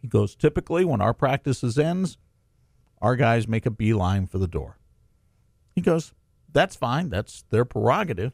He 0.02 0.08
goes, 0.10 0.36
typically, 0.36 0.84
when 0.84 1.00
our 1.00 1.14
practices 1.14 1.78
ends, 1.80 2.18
our 3.02 3.16
guys 3.16 3.48
make 3.48 3.66
a 3.66 3.72
beeline 3.72 4.28
for 4.28 4.38
the 4.38 4.48
door. 4.48 4.78
He 5.76 5.82
goes, 5.82 6.14
that's 6.52 6.76
fine. 6.76 7.10
That's 7.10 7.44
their 7.50 7.66
prerogative. 7.66 8.34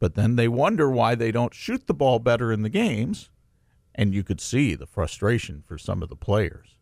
But 0.00 0.14
then 0.14 0.36
they 0.36 0.48
wonder 0.48 0.90
why 0.90 1.14
they 1.14 1.30
don't 1.30 1.54
shoot 1.54 1.86
the 1.86 1.94
ball 1.94 2.18
better 2.18 2.52
in 2.52 2.62
the 2.62 2.68
games. 2.68 3.30
And 3.94 4.12
you 4.12 4.22
could 4.24 4.40
see 4.40 4.74
the 4.74 4.86
frustration 4.86 5.62
for 5.66 5.78
some 5.78 6.02
of 6.02 6.08
the 6.08 6.16
players. 6.16 6.76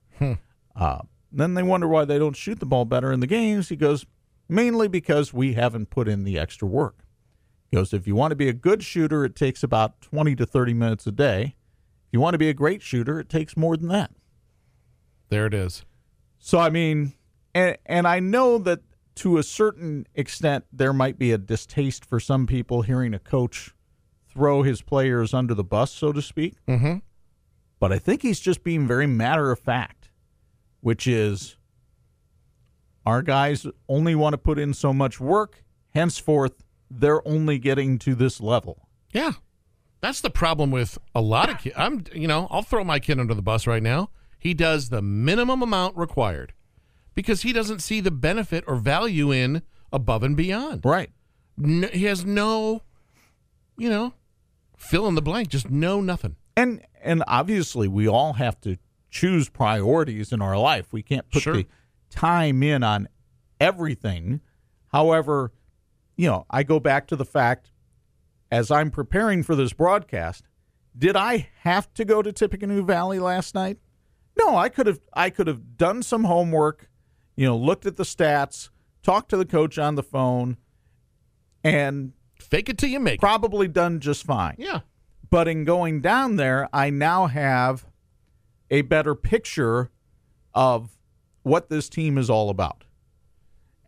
Uh, 0.75 1.03
then 1.31 1.53
they 1.53 1.63
wonder 1.63 1.87
why 1.87 2.07
they 2.07 2.19
don't 2.19 2.35
shoot 2.35 2.59
the 2.59 2.67
ball 2.67 2.87
better 2.87 3.13
in 3.13 3.21
the 3.21 3.27
games. 3.27 3.69
He 3.69 3.77
goes, 3.77 4.07
mainly 4.49 4.89
because 4.89 5.33
we 5.33 5.53
haven't 5.53 5.91
put 5.91 6.09
in 6.09 6.25
the 6.25 6.39
extra 6.39 6.67
work. 6.67 7.05
He 7.71 7.77
goes, 7.77 7.93
if 7.93 8.07
you 8.07 8.15
want 8.15 8.33
to 8.33 8.37
be 8.37 8.49
a 8.49 8.55
good 8.55 8.83
shooter, 8.83 9.25
it 9.25 9.37
takes 9.37 9.63
about 9.63 10.01
20 10.01 10.35
to 10.37 10.47
30 10.47 10.75
minutes 10.75 11.07
a 11.07 11.13
day. 11.13 11.57
If 12.07 12.13
you 12.13 12.21
want 12.21 12.35
to 12.35 12.39
be 12.39 12.49
a 12.49 12.55
great 12.55 12.83
shooter, 12.83 13.21
it 13.21 13.29
takes 13.29 13.57
more 13.57 13.77
than 13.77 13.89
that. 13.89 14.13
There 15.29 15.47
it 15.47 15.55
is. 15.55 15.85
So, 16.45 16.59
I 16.59 16.71
mean, 16.71 17.15
and, 17.55 17.79
and 17.87 18.07
I 18.07 18.19
know 18.19 18.59
that 18.59 18.81
to 19.15 19.39
a 19.39 19.45
certain 19.45 20.09
extent, 20.17 20.65
there 20.73 20.93
might 20.93 21.17
be 21.17 21.31
a 21.31 21.39
distaste 21.39 22.05
for 22.05 22.19
some 22.19 22.49
people 22.49 22.83
hearing 22.83 23.15
a 23.15 23.21
coach 23.21 23.71
throw 24.29 24.63
his 24.63 24.83
players 24.83 25.33
under 25.33 25.55
the 25.55 25.63
bus, 25.63 25.93
so 25.93 26.13
to 26.13 26.21
speak. 26.21 26.57
Mm-hmm. 26.67 26.97
But 27.79 27.93
I 27.93 27.99
think 27.99 28.23
he's 28.23 28.41
just 28.41 28.65
being 28.65 28.89
very 28.89 29.07
matter 29.07 29.53
of 29.53 29.61
fact, 29.61 30.11
which 30.81 31.07
is 31.07 31.57
our 33.07 33.23
guys 33.23 33.65
only 33.89 34.17
want 34.17 34.33
to 34.33 34.39
put 34.39 34.59
in 34.59 34.75
so 34.75 34.93
much 34.93 35.21
work. 35.21 35.63
Henceforth, 35.95 36.65
they're 36.91 37.27
only 37.27 37.59
getting 37.59 38.01
to 38.01 38.17
this 38.17 38.41
level. 38.41 38.89
Yeah. 39.13 39.33
That's 40.01 40.21
the 40.21 40.31
problem 40.31 40.73
with 40.73 40.99
a 41.15 41.21
lot 41.21 41.51
of 41.51 41.59
kids. 41.59 41.77
I'm, 41.79 42.03
you 42.13 42.27
know, 42.27 42.49
I'll 42.51 42.63
throw 42.63 42.83
my 42.83 42.99
kid 42.99 43.21
under 43.21 43.35
the 43.35 43.43
bus 43.43 43.69
right 43.69 43.83
now. 43.83 44.11
He 44.43 44.55
does 44.55 44.89
the 44.89 45.01
minimum 45.01 45.63
amount 45.63 45.97
required 45.97 46.53
because 47.15 47.43
he 47.43 47.53
doesn't 47.53 47.79
see 47.79 48.01
the 48.01 48.11
benefit 48.11 48.65
or 48.67 48.75
value 48.75 49.31
in 49.31 49.63
above 49.93 50.25
and 50.25 50.37
beyond. 50.37 50.85
Right. 50.85 51.11
No, 51.57 51.87
he 51.87 52.07
has 52.07 52.25
no, 52.25 52.83
you 53.79 53.89
know, 53.89 54.15
fill 54.77 55.07
in 55.07 55.15
the 55.15 55.23
blank, 55.23 55.47
just 55.51 55.71
no 55.71 56.01
nothing. 56.01 56.35
And 56.57 56.85
and 57.01 57.23
obviously 57.29 57.87
we 57.87 58.09
all 58.09 58.33
have 58.33 58.61
to 58.63 58.79
choose 59.11 59.49
priorities 59.49 60.33
in 60.33 60.43
our 60.43 60.59
life. 60.59 60.93
We 60.93 61.05
can't 61.05 61.31
put 61.31 61.43
Sure. 61.43 61.55
the 61.55 61.67
time 62.11 62.65
in 62.65 62.83
on 62.83 63.07
everything. 63.61 64.41
However, 64.93 65.53
you 66.17 66.27
know, 66.27 66.47
I 66.51 66.65
go 66.65 66.81
back 66.81 67.07
to 67.07 67.15
the 67.17 67.25
fact 67.25 67.71
as 68.51 68.73
I'm 68.73 68.91
preparing 68.91 69.45
for 69.45 69.55
this 69.55 69.73
broadcast, 69.73 70.49
did 70.99 71.15
I 71.15 71.49
have 71.61 71.95
to 71.95 72.05
go 72.05 72.23
to 72.23 72.33
Tippecanoe 72.33 72.83
Valley 72.83 73.21
last 73.21 73.55
night? 73.55 73.79
No, 74.39 74.57
I 74.57 74.69
could 74.69 74.87
have 74.87 75.01
I 75.13 75.31
could 75.31 75.47
have 75.47 75.77
done 75.77 76.03
some 76.03 76.25
homework, 76.25 76.89
you 77.37 77.47
know, 77.47 77.57
looked 77.57 77.87
at 77.87 77.97
the 77.97 78.05
stats, 78.05 78.71
talked 79.03 79.29
to 79.31 79.37
the 79.37 79.45
coach 79.45 79.79
on 79.79 79.95
the 79.95 80.03
phone, 80.03 80.57
and 81.63 82.13
Fake 82.43 82.69
it 82.69 82.79
till 82.79 82.89
you 82.89 83.01
make 83.01 83.15
it. 83.15 83.21
probably 83.21 83.69
done 83.69 84.01
just 84.01 84.25
fine. 84.25 84.57
Yeah. 84.59 84.81
But 85.31 85.49
in 85.49 85.65
going 85.65 86.01
down 86.01 86.37
there, 86.37 86.69
I 86.73 86.91
now 86.91 87.27
have 87.27 87.87
a 88.71 88.83
better 88.83 89.15
picture 89.15 89.91
of 90.55 90.99
what 91.43 91.71
this 91.71 91.89
team 91.89 92.19
is 92.19 92.29
all 92.29 92.51
about. 92.51 92.85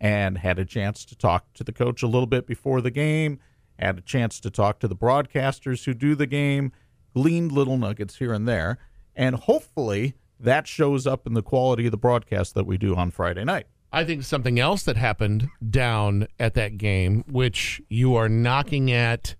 And 0.00 0.38
had 0.38 0.58
a 0.58 0.64
chance 0.64 1.04
to 1.06 1.16
talk 1.16 1.52
to 1.54 1.64
the 1.64 1.72
coach 1.72 2.02
a 2.02 2.06
little 2.06 2.26
bit 2.26 2.46
before 2.46 2.80
the 2.80 2.90
game, 2.90 3.38
had 3.78 3.98
a 3.98 4.02
chance 4.02 4.40
to 4.40 4.50
talk 4.50 4.78
to 4.80 4.88
the 4.88 4.96
broadcasters 4.96 5.84
who 5.84 5.94
do 5.94 6.14
the 6.14 6.26
game, 6.26 6.72
gleaned 7.14 7.52
little 7.52 7.76
nuggets 7.76 8.16
here 8.16 8.32
and 8.32 8.46
there. 8.46 8.78
And 9.14 9.36
hopefully 9.36 10.14
that 10.44 10.66
shows 10.66 11.06
up 11.06 11.26
in 11.26 11.34
the 11.34 11.42
quality 11.42 11.86
of 11.86 11.90
the 11.90 11.96
broadcast 11.96 12.54
that 12.54 12.64
we 12.66 12.78
do 12.78 12.94
on 12.94 13.10
Friday 13.10 13.44
night. 13.44 13.66
I 13.92 14.04
think 14.04 14.24
something 14.24 14.58
else 14.58 14.82
that 14.84 14.96
happened 14.96 15.48
down 15.70 16.26
at 16.40 16.54
that 16.54 16.78
game, 16.78 17.24
which 17.30 17.80
you 17.88 18.14
are 18.16 18.28
knocking 18.28 18.90
at 18.90 19.36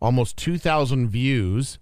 almost 0.00 0.36
2,000 0.38 1.08
views 1.08 1.78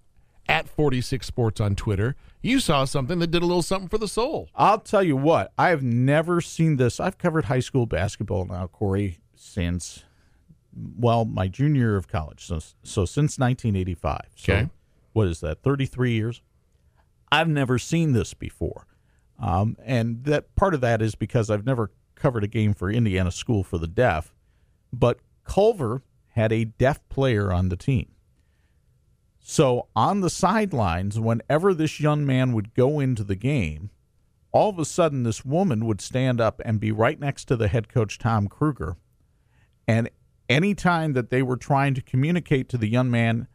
at 0.49 0.67
46 0.67 1.25
Sports 1.25 1.59
on 1.61 1.75
Twitter. 1.75 2.15
You 2.41 2.59
saw 2.59 2.85
something 2.85 3.19
that 3.19 3.31
did 3.31 3.43
a 3.43 3.45
little 3.45 3.61
something 3.61 3.89
for 3.89 3.97
the 3.97 4.07
soul. 4.07 4.49
I'll 4.55 4.79
tell 4.79 5.03
you 5.03 5.15
what, 5.15 5.51
I 5.57 5.69
have 5.69 5.83
never 5.83 6.41
seen 6.41 6.77
this. 6.77 6.99
I've 6.99 7.17
covered 7.17 7.45
high 7.45 7.59
school 7.59 7.85
basketball 7.85 8.45
now, 8.45 8.67
Corey, 8.67 9.19
since 9.35 10.03
well, 10.97 11.25
my 11.25 11.47
junior 11.47 11.81
year 11.81 11.95
of 11.97 12.07
college. 12.07 12.45
So, 12.45 12.59
so 12.83 13.05
since 13.05 13.39
1985. 13.39 14.19
So 14.35 14.53
Okay. 14.53 14.69
what 15.13 15.27
is 15.27 15.39
that? 15.41 15.63
33 15.63 16.11
years. 16.13 16.41
I've 17.31 17.49
never 17.49 17.77
seen 17.77 18.13
this 18.13 18.33
before, 18.33 18.87
um, 19.39 19.75
and 19.83 20.23
that 20.25 20.55
part 20.55 20.73
of 20.73 20.81
that 20.81 21.01
is 21.01 21.15
because 21.15 21.49
I've 21.49 21.65
never 21.65 21.91
covered 22.15 22.43
a 22.43 22.47
game 22.47 22.73
for 22.73 22.89
Indiana 22.89 23.31
School 23.31 23.63
for 23.63 23.77
the 23.77 23.87
Deaf, 23.87 24.33
but 24.91 25.19
Culver 25.43 26.03
had 26.29 26.51
a 26.51 26.65
deaf 26.65 27.07
player 27.09 27.51
on 27.51 27.69
the 27.69 27.75
team. 27.77 28.11
So 29.39 29.87
on 29.95 30.19
the 30.19 30.29
sidelines, 30.29 31.19
whenever 31.19 31.73
this 31.73 31.99
young 31.99 32.25
man 32.25 32.51
would 32.51 32.73
go 32.73 32.99
into 32.99 33.23
the 33.23 33.35
game, 33.35 33.91
all 34.51 34.69
of 34.69 34.77
a 34.77 34.85
sudden 34.85 35.23
this 35.23 35.45
woman 35.45 35.85
would 35.85 36.01
stand 36.01 36.41
up 36.41 36.61
and 36.65 36.79
be 36.79 36.91
right 36.91 37.19
next 37.19 37.45
to 37.45 37.55
the 37.55 37.67
head 37.67 37.87
coach, 37.87 38.19
Tom 38.19 38.47
Kruger. 38.47 38.97
And 39.87 40.09
anytime 40.49 41.13
that 41.13 41.29
they 41.29 41.41
were 41.41 41.57
trying 41.57 41.93
to 41.93 42.01
communicate 42.01 42.67
to 42.69 42.77
the 42.77 42.89
young 42.89 43.09
man 43.09 43.47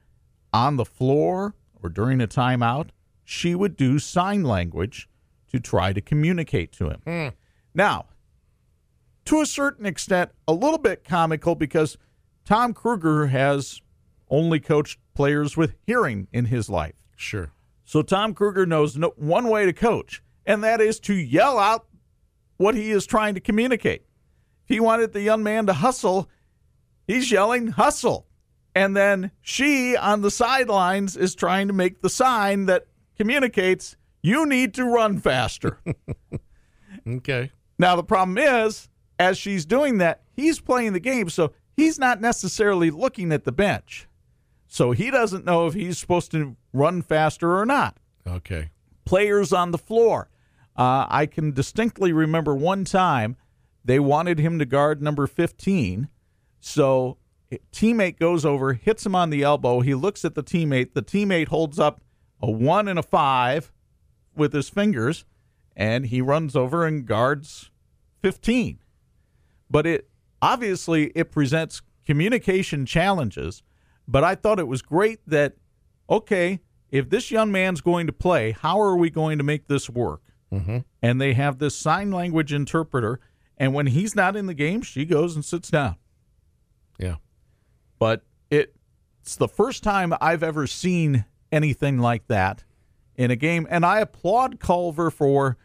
on 0.52 0.76
the 0.76 0.84
floor 0.84 1.54
or 1.82 1.88
during 1.88 2.20
a 2.20 2.26
timeout, 2.26 2.88
she 3.24 3.54
would 3.54 3.76
do 3.76 3.98
sign 3.98 4.42
language 4.42 5.08
to 5.50 5.60
try 5.60 5.92
to 5.92 6.00
communicate 6.00 6.72
to 6.72 6.88
him. 6.88 7.00
Hmm. 7.04 7.28
Now, 7.74 8.06
to 9.26 9.40
a 9.40 9.46
certain 9.46 9.86
extent, 9.86 10.30
a 10.48 10.52
little 10.52 10.78
bit 10.78 11.04
comical 11.04 11.54
because 11.54 11.96
Tom 12.44 12.74
Kruger 12.74 13.26
has 13.26 13.80
only 14.28 14.60
coached 14.60 14.98
players 15.14 15.56
with 15.56 15.74
hearing 15.86 16.26
in 16.32 16.46
his 16.46 16.68
life. 16.68 16.94
Sure. 17.16 17.52
So 17.84 18.02
Tom 18.02 18.34
Kruger 18.34 18.66
knows 18.66 18.96
no, 18.96 19.12
one 19.16 19.48
way 19.48 19.66
to 19.66 19.72
coach, 19.72 20.22
and 20.46 20.64
that 20.64 20.80
is 20.80 20.98
to 21.00 21.14
yell 21.14 21.58
out 21.58 21.86
what 22.56 22.74
he 22.74 22.90
is 22.90 23.06
trying 23.06 23.34
to 23.34 23.40
communicate. 23.40 24.06
If 24.64 24.74
he 24.74 24.80
wanted 24.80 25.12
the 25.12 25.20
young 25.20 25.42
man 25.42 25.66
to 25.66 25.72
hustle, 25.72 26.28
he's 27.06 27.30
yelling, 27.30 27.68
hustle. 27.68 28.26
And 28.74 28.96
then 28.96 29.32
she 29.42 29.96
on 29.96 30.22
the 30.22 30.30
sidelines 30.30 31.16
is 31.16 31.34
trying 31.34 31.66
to 31.68 31.74
make 31.74 32.00
the 32.00 32.08
sign 32.08 32.66
that 32.66 32.86
communicates, 33.22 33.96
you 34.20 34.44
need 34.46 34.74
to 34.74 34.84
run 34.84 35.18
faster. 35.18 35.78
Okay. 37.08 37.50
Now, 37.80 37.96
the 37.96 38.04
problem 38.04 38.38
is, 38.38 38.88
as 39.18 39.36
she's 39.36 39.64
doing 39.64 39.98
that, 39.98 40.22
he's 40.36 40.60
playing 40.60 40.92
the 40.92 41.00
game, 41.00 41.28
so 41.30 41.52
he's 41.74 41.98
not 41.98 42.20
necessarily 42.20 42.90
looking 42.90 43.32
at 43.32 43.42
the 43.42 43.50
bench. 43.50 44.06
So 44.68 44.92
he 44.92 45.10
doesn't 45.10 45.44
know 45.44 45.66
if 45.66 45.74
he's 45.74 45.98
supposed 45.98 46.30
to 46.32 46.54
run 46.72 47.02
faster 47.02 47.58
or 47.58 47.66
not. 47.66 47.96
Okay. 48.24 48.70
Players 49.04 49.52
on 49.52 49.72
the 49.72 49.78
floor. 49.78 50.28
Uh, 50.76 51.06
I 51.08 51.26
can 51.26 51.50
distinctly 51.50 52.12
remember 52.12 52.54
one 52.54 52.84
time 52.84 53.36
they 53.84 53.98
wanted 53.98 54.38
him 54.38 54.60
to 54.60 54.64
guard 54.64 55.02
number 55.02 55.26
15. 55.26 56.08
So 56.60 57.16
teammate 57.72 58.18
goes 58.18 58.44
over, 58.44 58.74
hits 58.74 59.04
him 59.04 59.16
on 59.16 59.30
the 59.30 59.42
elbow. 59.42 59.80
He 59.80 59.94
looks 59.94 60.24
at 60.24 60.36
the 60.36 60.44
teammate. 60.44 60.92
The 60.92 61.02
teammate 61.02 61.48
holds 61.48 61.80
up 61.80 62.00
a 62.42 62.50
one 62.50 62.88
and 62.88 62.98
a 62.98 63.02
five 63.02 63.72
with 64.36 64.52
his 64.52 64.68
fingers, 64.68 65.24
and 65.76 66.06
he 66.06 66.20
runs 66.20 66.56
over 66.56 66.84
and 66.84 67.06
guards 67.06 67.70
15. 68.22 68.78
But 69.70 69.86
it 69.86 70.08
obviously 70.40 71.12
it 71.14 71.30
presents 71.30 71.82
communication 72.04 72.84
challenges. 72.84 73.62
But 74.08 74.24
I 74.24 74.34
thought 74.34 74.58
it 74.58 74.68
was 74.68 74.82
great 74.82 75.20
that 75.26 75.54
okay, 76.10 76.60
if 76.90 77.08
this 77.08 77.30
young 77.30 77.50
man's 77.50 77.80
going 77.80 78.06
to 78.06 78.12
play, 78.12 78.52
how 78.52 78.80
are 78.80 78.96
we 78.96 79.08
going 79.08 79.38
to 79.38 79.44
make 79.44 79.66
this 79.66 79.88
work? 79.88 80.20
Mm-hmm. 80.52 80.78
And 81.00 81.20
they 81.20 81.32
have 81.32 81.58
this 81.58 81.74
sign 81.74 82.10
language 82.10 82.52
interpreter, 82.52 83.18
and 83.56 83.72
when 83.72 83.86
he's 83.86 84.14
not 84.14 84.36
in 84.36 84.46
the 84.46 84.54
game, 84.54 84.82
she 84.82 85.06
goes 85.06 85.34
and 85.34 85.44
sits 85.44 85.70
down. 85.70 85.96
Yeah. 86.98 87.16
But 87.98 88.22
it, 88.50 88.74
it's 89.22 89.36
the 89.36 89.48
first 89.48 89.82
time 89.82 90.12
I've 90.20 90.42
ever 90.42 90.66
seen 90.66 91.24
anything 91.52 91.98
like 91.98 92.26
that 92.28 92.64
in 93.14 93.30
a 93.30 93.36
game, 93.36 93.66
and 93.70 93.84
I 93.84 94.00
applaud 94.00 94.58
Culver 94.58 95.10
for 95.10 95.58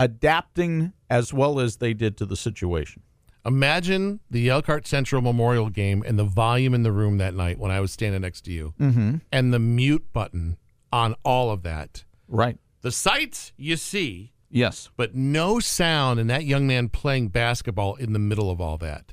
adapting 0.00 0.92
as 1.10 1.32
well 1.32 1.60
as 1.60 1.76
they 1.76 1.92
did 1.92 2.16
to 2.18 2.26
the 2.26 2.36
situation. 2.36 3.02
Imagine 3.46 4.20
the 4.30 4.48
Elkhart 4.48 4.86
Central 4.86 5.20
Memorial 5.20 5.68
game 5.68 6.02
and 6.06 6.18
the 6.18 6.24
volume 6.24 6.72
in 6.72 6.82
the 6.82 6.92
room 6.92 7.18
that 7.18 7.34
night 7.34 7.58
when 7.58 7.70
I 7.70 7.80
was 7.80 7.92
standing 7.92 8.22
next 8.22 8.42
to 8.42 8.52
you, 8.52 8.74
mm-hmm. 8.80 9.16
and 9.30 9.52
the 9.52 9.58
mute 9.58 10.12
button 10.12 10.56
on 10.90 11.14
all 11.24 11.50
of 11.50 11.62
that. 11.64 12.04
Right. 12.28 12.58
The 12.80 12.92
sights 12.92 13.52
you 13.56 13.76
see, 13.76 14.32
Yes. 14.50 14.88
but 14.96 15.14
no 15.14 15.58
sound, 15.60 16.20
and 16.20 16.30
that 16.30 16.44
young 16.44 16.66
man 16.66 16.88
playing 16.88 17.28
basketball 17.28 17.96
in 17.96 18.12
the 18.12 18.18
middle 18.18 18.50
of 18.50 18.60
all 18.60 18.78
that. 18.78 19.12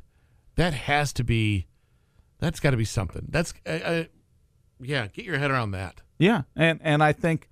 That 0.56 0.74
has 0.74 1.12
to 1.14 1.24
be, 1.24 1.68
that's 2.40 2.60
got 2.60 2.72
to 2.72 2.78
be 2.78 2.86
something. 2.86 3.26
That's, 3.30 3.54
uh, 3.66 3.70
uh, 3.70 4.04
yeah, 4.80 5.08
get 5.08 5.26
your 5.26 5.40
head 5.40 5.52
around 5.52 5.72
that. 5.72 6.02
Yeah, 6.22 6.44
and 6.56 6.80
and 6.84 7.04
I 7.04 7.14
think 7.14 7.50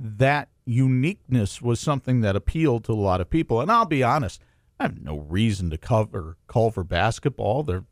that 0.00 0.48
uniqueness 0.64 1.60
was 1.60 1.78
something 1.78 2.22
that 2.22 2.34
appealed 2.34 2.84
to 2.84 2.92
a 2.92 2.94
lot 2.94 3.20
of 3.20 3.28
people. 3.28 3.60
And 3.60 3.70
I'll 3.70 3.84
be 3.84 4.02
honest, 4.02 4.42
I 4.80 4.84
have 4.84 5.02
no 5.02 5.18
reason 5.18 5.68
to 5.68 5.76
cover 5.76 6.38
Culver 6.48 6.82
basketball. 6.82 7.62
They're 7.62 7.84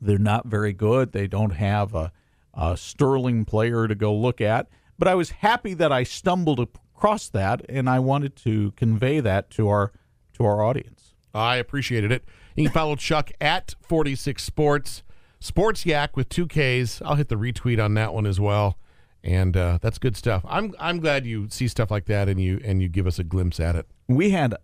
they're 0.00 0.16
not 0.16 0.46
very 0.46 0.72
good. 0.72 1.10
They 1.10 1.26
don't 1.26 1.50
have 1.50 1.92
a, 1.92 2.12
a 2.54 2.76
sterling 2.76 3.44
player 3.44 3.88
to 3.88 3.96
go 3.96 4.14
look 4.14 4.40
at. 4.40 4.68
But 4.96 5.08
I 5.08 5.16
was 5.16 5.30
happy 5.30 5.74
that 5.74 5.90
I 5.90 6.04
stumbled 6.04 6.60
across 6.60 7.28
that, 7.30 7.66
and 7.68 7.90
I 7.90 7.98
wanted 7.98 8.36
to 8.36 8.70
convey 8.76 9.18
that 9.18 9.50
to 9.50 9.68
our 9.68 9.92
to 10.34 10.44
our 10.44 10.62
audience. 10.62 11.14
I 11.34 11.56
appreciated 11.56 12.12
it. 12.12 12.24
You 12.54 12.66
can 12.66 12.72
follow 12.72 12.94
Chuck 12.94 13.32
at 13.40 13.74
46 13.80 14.40
Sports, 14.40 15.02
Sports 15.40 15.84
Yak 15.84 16.16
with 16.16 16.28
two 16.28 16.46
Ks. 16.46 17.02
I'll 17.04 17.16
hit 17.16 17.28
the 17.28 17.34
retweet 17.34 17.84
on 17.84 17.94
that 17.94 18.14
one 18.14 18.24
as 18.24 18.38
well. 18.38 18.78
And 19.24 19.56
uh, 19.56 19.78
that's 19.82 19.98
good 19.98 20.16
stuff. 20.16 20.44
I'm 20.48 20.74
I'm 20.78 21.00
glad 21.00 21.26
you 21.26 21.48
see 21.50 21.68
stuff 21.68 21.90
like 21.90 22.06
that 22.06 22.28
and 22.28 22.40
you 22.40 22.60
and 22.64 22.80
you 22.80 22.88
give 22.88 23.06
us 23.06 23.18
a 23.18 23.24
glimpse 23.24 23.58
at 23.58 23.74
it. 23.74 23.86
We 24.06 24.30
had, 24.30 24.54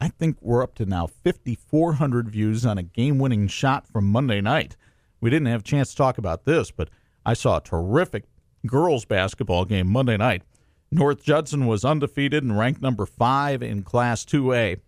I 0.00 0.08
think 0.08 0.36
we're 0.40 0.62
up 0.62 0.74
to 0.76 0.86
now 0.86 1.06
5,400 1.06 2.28
views 2.28 2.66
on 2.66 2.78
a 2.78 2.82
game 2.82 3.18
winning 3.18 3.48
shot 3.48 3.86
from 3.86 4.06
Monday 4.06 4.40
night. 4.40 4.76
We 5.20 5.30
didn't 5.30 5.46
have 5.46 5.60
a 5.60 5.64
chance 5.64 5.90
to 5.90 5.96
talk 5.96 6.18
about 6.18 6.44
this, 6.44 6.70
but 6.70 6.90
I 7.24 7.34
saw 7.34 7.56
a 7.56 7.62
terrific 7.62 8.24
girls 8.66 9.04
basketball 9.04 9.64
game 9.64 9.88
Monday 9.88 10.16
night. 10.16 10.42
North 10.90 11.22
Judson 11.22 11.66
was 11.66 11.84
undefeated 11.84 12.42
and 12.42 12.58
ranked 12.58 12.82
number 12.82 13.06
five 13.06 13.62
in 13.62 13.82
Class 13.82 14.24
2A. 14.24 14.80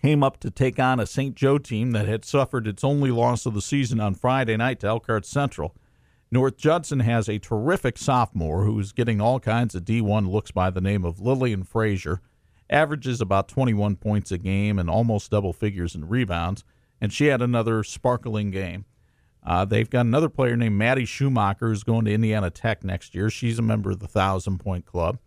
Came 0.00 0.22
up 0.22 0.40
to 0.40 0.50
take 0.50 0.78
on 0.78 0.98
a 0.98 1.06
St. 1.06 1.34
Joe 1.34 1.58
team 1.58 1.92
that 1.92 2.06
had 2.06 2.24
suffered 2.24 2.66
its 2.66 2.82
only 2.82 3.10
loss 3.10 3.44
of 3.44 3.54
the 3.54 3.60
season 3.60 4.00
on 4.00 4.14
Friday 4.14 4.56
night 4.56 4.80
to 4.80 4.86
Elkhart 4.86 5.26
Central. 5.26 5.74
North 6.30 6.56
Judson 6.56 7.00
has 7.00 7.28
a 7.28 7.38
terrific 7.38 7.96
sophomore 7.96 8.64
who's 8.64 8.92
getting 8.92 9.20
all 9.20 9.38
kinds 9.38 9.74
of 9.74 9.84
D1 9.84 10.28
looks 10.28 10.50
by 10.50 10.70
the 10.70 10.80
name 10.80 11.04
of 11.04 11.20
Lillian 11.20 11.62
Frazier. 11.62 12.20
Averages 12.68 13.20
about 13.20 13.48
21 13.48 13.96
points 13.96 14.32
a 14.32 14.38
game 14.38 14.78
and 14.78 14.90
almost 14.90 15.30
double 15.30 15.52
figures 15.52 15.94
in 15.94 16.08
rebounds. 16.08 16.64
And 17.00 17.12
she 17.12 17.26
had 17.26 17.42
another 17.42 17.84
sparkling 17.84 18.50
game. 18.50 18.86
Uh, 19.44 19.64
they've 19.64 19.88
got 19.88 20.06
another 20.06 20.28
player 20.28 20.56
named 20.56 20.76
Maddie 20.76 21.04
Schumacher 21.04 21.68
who's 21.68 21.84
going 21.84 22.04
to 22.06 22.12
Indiana 22.12 22.50
Tech 22.50 22.82
next 22.82 23.14
year. 23.14 23.30
She's 23.30 23.60
a 23.60 23.62
member 23.62 23.92
of 23.92 24.00
the 24.00 24.08
Thousand 24.08 24.58
Point 24.58 24.84
Club. 24.84 25.18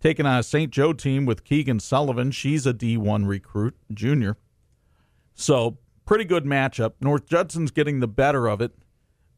Taking 0.00 0.26
on 0.26 0.38
a 0.38 0.42
St. 0.42 0.70
Joe 0.70 0.92
team 0.92 1.24
with 1.24 1.44
Keegan 1.44 1.80
Sullivan. 1.80 2.30
She's 2.30 2.66
a 2.66 2.74
D1 2.74 3.26
recruit, 3.26 3.74
junior. 3.90 4.36
So, 5.34 5.78
pretty 6.04 6.26
good 6.26 6.44
matchup. 6.44 6.92
North 7.00 7.24
Judson's 7.24 7.70
getting 7.70 8.00
the 8.00 8.06
better 8.06 8.46
of 8.46 8.60
it. 8.60 8.72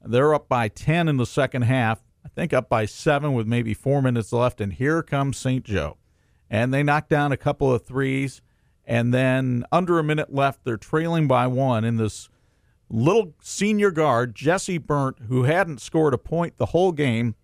They're 0.09 0.35
up 0.35 0.49
by 0.49 0.69
10 0.69 1.09
in 1.09 1.16
the 1.16 1.27
second 1.27 1.62
half. 1.62 2.03
I 2.25 2.29
think 2.29 2.53
up 2.53 2.69
by 2.69 2.87
seven 2.87 3.35
with 3.35 3.47
maybe 3.47 3.75
four 3.75 4.03
minutes 4.03 4.33
left. 4.33 4.61
And 4.61 4.73
here 4.73 5.03
comes 5.03 5.37
St. 5.37 5.64
Joe. 5.64 5.97
And 6.51 6.73
they 6.73 6.83
knock 6.83 7.09
down 7.09 7.33
a 7.33 7.37
couple 7.37 7.73
of 7.73 7.85
threes. 7.85 8.42
And 8.85 9.12
then 9.12 9.64
under 9.73 9.99
a 9.99 10.05
minute 10.05 10.33
left, 10.33 10.64
they're 10.64 10.77
trailing 10.77 11.27
by 11.27 11.47
one 11.47 11.85
in 11.85 11.97
this 11.97 12.29
little 12.88 13.35
senior 13.40 13.90
guard, 13.90 14.35
Jesse 14.35 14.79
Burnt, 14.79 15.19
who 15.29 15.42
hadn't 15.42 15.81
scored 15.81 16.14
a 16.14 16.19
point 16.19 16.57
the 16.57 16.66
whole 16.66 16.92
game, 16.92 17.35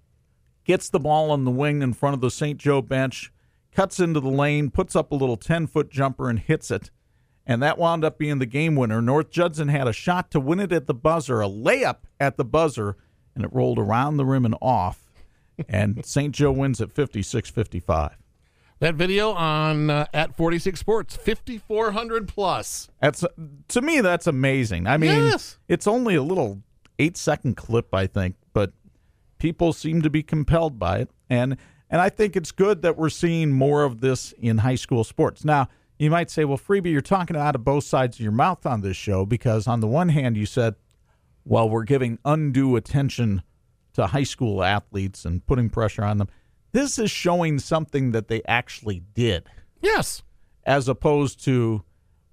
gets 0.64 0.88
the 0.88 1.01
ball 1.01 1.31
on 1.31 1.44
the 1.44 1.51
wing 1.51 1.83
in 1.83 1.92
front 1.92 2.14
of 2.14 2.20
the 2.20 2.31
St. 2.31 2.59
Joe 2.59 2.81
bench, 2.81 3.33
cuts 3.72 3.98
into 3.98 4.20
the 4.20 4.29
lane, 4.29 4.70
puts 4.70 4.94
up 4.94 5.11
a 5.11 5.16
little 5.16 5.37
10 5.37 5.66
foot 5.66 5.90
jumper, 5.90 6.29
and 6.31 6.38
hits 6.38 6.70
it. 6.70 6.90
And 7.46 7.62
that 7.62 7.76
wound 7.78 8.05
up 8.05 8.18
being 8.18 8.38
the 8.38 8.46
game 8.46 8.76
winner. 8.76 9.02
North 9.02 9.31
Judson 9.31 9.68
had 9.68 9.88
a 9.88 9.92
shot 9.92 10.31
to 10.31 10.40
win 10.40 10.61
it 10.61 10.72
at 10.72 10.87
the 10.87 10.94
buzzer, 10.94 11.42
a 11.42 11.48
layup 11.48 11.98
at 12.20 12.37
the 12.37 12.44
buzzer, 12.44 12.96
and 13.35 13.44
it 13.44 13.52
rolled 13.52 13.78
around 13.78 14.16
the 14.16 14.24
rim 14.24 14.44
and 14.44 14.55
off. 14.62 15.11
And 15.68 16.05
St. 16.07 16.33
Joe 16.35 16.52
wins 16.52 16.81
at 16.81 16.92
56 16.92 17.50
55. 17.50 18.16
That 18.78 18.94
video 18.96 19.31
on 19.33 19.90
uh, 19.90 20.07
at 20.12 20.35
46 20.37 20.78
Sports, 20.78 21.16
5400 21.16 22.26
plus. 22.28 22.88
That's 23.00 23.24
to 23.68 23.81
me 23.81 24.00
that's 24.00 24.26
amazing. 24.26 24.87
I 24.87 24.96
mean, 24.96 25.11
Yes. 25.11 25.59
it's 25.68 25.87
only 25.87 26.14
a 26.16 26.22
little 26.22 26.62
8-second 26.98 27.57
clip 27.57 27.94
I 27.94 28.07
think, 28.09 28.35
but 28.52 28.72
people 29.38 29.72
seem 29.72 30.02
to 30.02 30.11
be 30.11 30.22
compelled 30.22 30.78
by 30.78 30.98
it 30.98 31.11
and 31.31 31.57
and 31.90 32.00
I 32.00 32.09
think 32.09 32.37
it's 32.37 32.52
good 32.52 32.83
that 32.83 32.96
we're 32.96 33.09
seeing 33.11 33.52
more 33.52 33.85
of 33.85 34.00
this 34.00 34.33
in 34.40 34.59
high 34.59 34.76
school 34.76 35.05
sports. 35.05 35.44
Now, 35.44 35.68
you 36.03 36.11
might 36.11 36.31
say, 36.31 36.45
"Well, 36.45 36.59
Freebie, 36.59 36.91
you're 36.93 37.01
talking 37.01 37.37
out 37.37 37.55
of 37.55 37.65
both 37.65 37.85
sides 37.85 38.17
of 38.17 38.21
your 38.21 38.33
mouth 38.33 38.67
on 38.67 38.81
this 38.81 38.97
show 38.97 39.25
because 39.27 39.67
on 39.67 39.81
the 39.81 39.87
one 39.88 40.09
hand 40.11 40.37
you 40.37 40.47
said, 40.47 40.75
well, 41.45 41.69
we're 41.69 41.85
giving 41.85 42.19
undue 42.25 42.77
attention 42.77 43.43
to 43.95 44.07
high 44.09 44.23
school 44.25 44.62
athletes 44.62 45.25
and 45.25 45.45
putting 45.47 45.69
pressure 45.71 46.05
on 46.05 46.19
them. 46.19 46.29
This 46.73 46.99
is 46.99 47.11
showing 47.11 47.59
something 47.59 48.12
that 48.12 48.29
they 48.29 48.43
actually 48.47 49.03
did." 49.15 49.49
Yes. 49.81 50.23
as 50.65 50.87
opposed 50.88 51.43
to, 51.45 51.83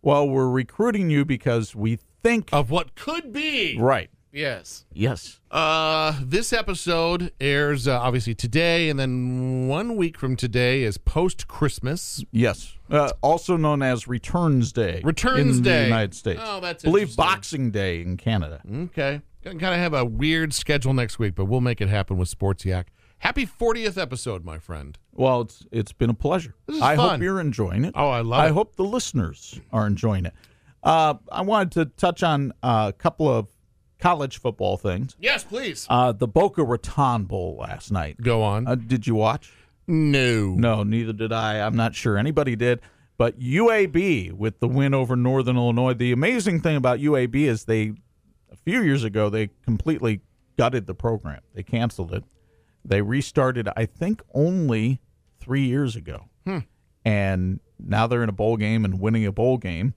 well, 0.04 0.30
we're 0.30 0.50
recruiting 0.50 1.10
you 1.10 1.26
because 1.26 1.76
we 1.76 1.96
think 2.22 2.48
Of 2.54 2.70
what 2.70 2.94
could 2.94 3.34
be. 3.34 3.76
right. 3.80 4.12
Yes. 4.32 4.86
Yes. 4.94 5.40
Uh, 5.50 6.14
this 6.22 6.54
episode 6.54 7.32
airs 7.42 7.88
uh, 7.88 8.00
obviously 8.00 8.36
today, 8.36 8.90
and 8.90 9.00
then 9.00 9.68
one 9.68 9.96
week 9.96 10.18
from 10.20 10.36
today 10.36 10.84
is 10.84 10.98
post 11.00 11.48
Christmas. 11.48 12.24
Yes. 12.32 12.76
Uh, 12.92 13.12
also 13.22 13.58
known 13.58 13.82
as 13.82 14.08
Returns 14.08 14.72
Day. 14.72 15.02
Returns 15.04 15.36
Day 15.38 15.58
in 15.58 15.64
Day. 15.64 15.80
the 15.80 15.84
United 15.86 16.14
States. 16.14 16.42
Oh, 16.44 16.60
that's 16.60 16.86
I 16.86 16.88
believe. 16.88 17.16
Boxing 17.16 17.72
Day 17.72 18.02
in 18.02 18.18
Canada. 18.18 18.62
Okay. 18.72 19.22
Kind 19.44 19.64
of 19.64 19.74
have 19.74 19.94
a 19.94 20.06
weird 20.06 20.54
schedule 20.54 20.94
next 20.94 21.18
week, 21.18 21.34
but 21.34 21.46
we'll 21.46 21.62
make 21.62 21.82
it 21.82 21.90
happen 21.90 22.18
with 22.18 22.28
Sports 22.30 22.66
Yak. 22.66 22.92
Happy 23.20 23.46
40th 23.46 23.98
episode, 24.00 24.46
my 24.46 24.60
friend. 24.60 24.98
Well, 25.14 25.42
it's 25.42 25.66
it's 25.72 25.92
been 25.92 26.10
a 26.10 26.14
pleasure. 26.14 26.56
This 26.68 26.78
is 26.78 26.82
I 26.82 26.96
fun. 26.96 27.10
hope 27.10 27.22
you're 27.22 27.40
enjoying 27.42 27.84
it. 27.84 27.94
Oh, 27.96 28.10
I 28.10 28.22
love 28.22 28.40
I 28.42 28.48
it. 28.48 28.52
hope 28.54 28.76
the 28.76 28.84
listeners 28.84 29.60
are 29.74 29.88
enjoying 29.88 30.26
it. 30.26 30.34
Uh, 30.84 31.16
I 31.32 31.42
wanted 31.42 31.72
to 31.74 31.86
touch 31.98 32.24
on 32.24 32.54
a 32.64 32.94
couple 32.98 33.28
of 33.28 33.48
college 34.00 34.40
football 34.40 34.78
things. 34.78 35.16
Yes, 35.20 35.44
please. 35.44 35.86
Uh, 35.90 36.12
the 36.12 36.28
Boca 36.28 36.64
Raton 36.64 37.26
Bowl 37.26 37.58
last 37.60 37.92
night. 37.92 38.22
Go 38.22 38.42
on. 38.42 38.68
Uh, 38.68 38.76
did 38.76 39.06
you 39.08 39.16
watch? 39.16 39.52
no. 39.88 40.54
No, 40.56 40.84
neither 40.84 41.14
did 41.14 41.32
I. 41.32 41.60
I'm 41.66 41.76
not 41.76 41.96
sure 41.96 42.18
anybody 42.18 42.56
did. 42.56 42.80
But 43.18 43.40
UAB 43.40 44.32
with 44.34 44.60
the 44.60 44.68
win 44.68 44.94
over 44.94 45.16
Northern 45.16 45.58
Illinois. 45.58 45.94
The 45.94 46.12
amazing 46.14 46.62
thing 46.62 46.78
about 46.78 47.00
UAB 47.00 47.36
is 47.36 47.66
they, 47.66 47.94
a 48.52 48.56
few 48.56 48.82
years 48.82 49.04
ago, 49.04 49.30
they 49.30 49.50
completely 49.66 50.22
gutted 50.58 50.86
the 50.88 50.94
program. 50.94 51.42
They 51.54 51.64
canceled 51.64 52.14
it. 52.14 52.24
They 52.86 53.02
restarted, 53.02 53.68
I 53.76 53.86
think, 53.88 54.22
only 54.34 55.02
three 55.40 55.66
years 55.66 55.96
ago. 55.98 56.26
And 57.06 57.60
now 57.80 58.08
they're 58.08 58.24
in 58.24 58.30
a 58.30 58.34
bowl 58.34 58.56
game 58.58 58.86
and 58.86 59.00
winning 59.00 59.26
a 59.26 59.32
bowl 59.32 59.58
game 59.58 59.94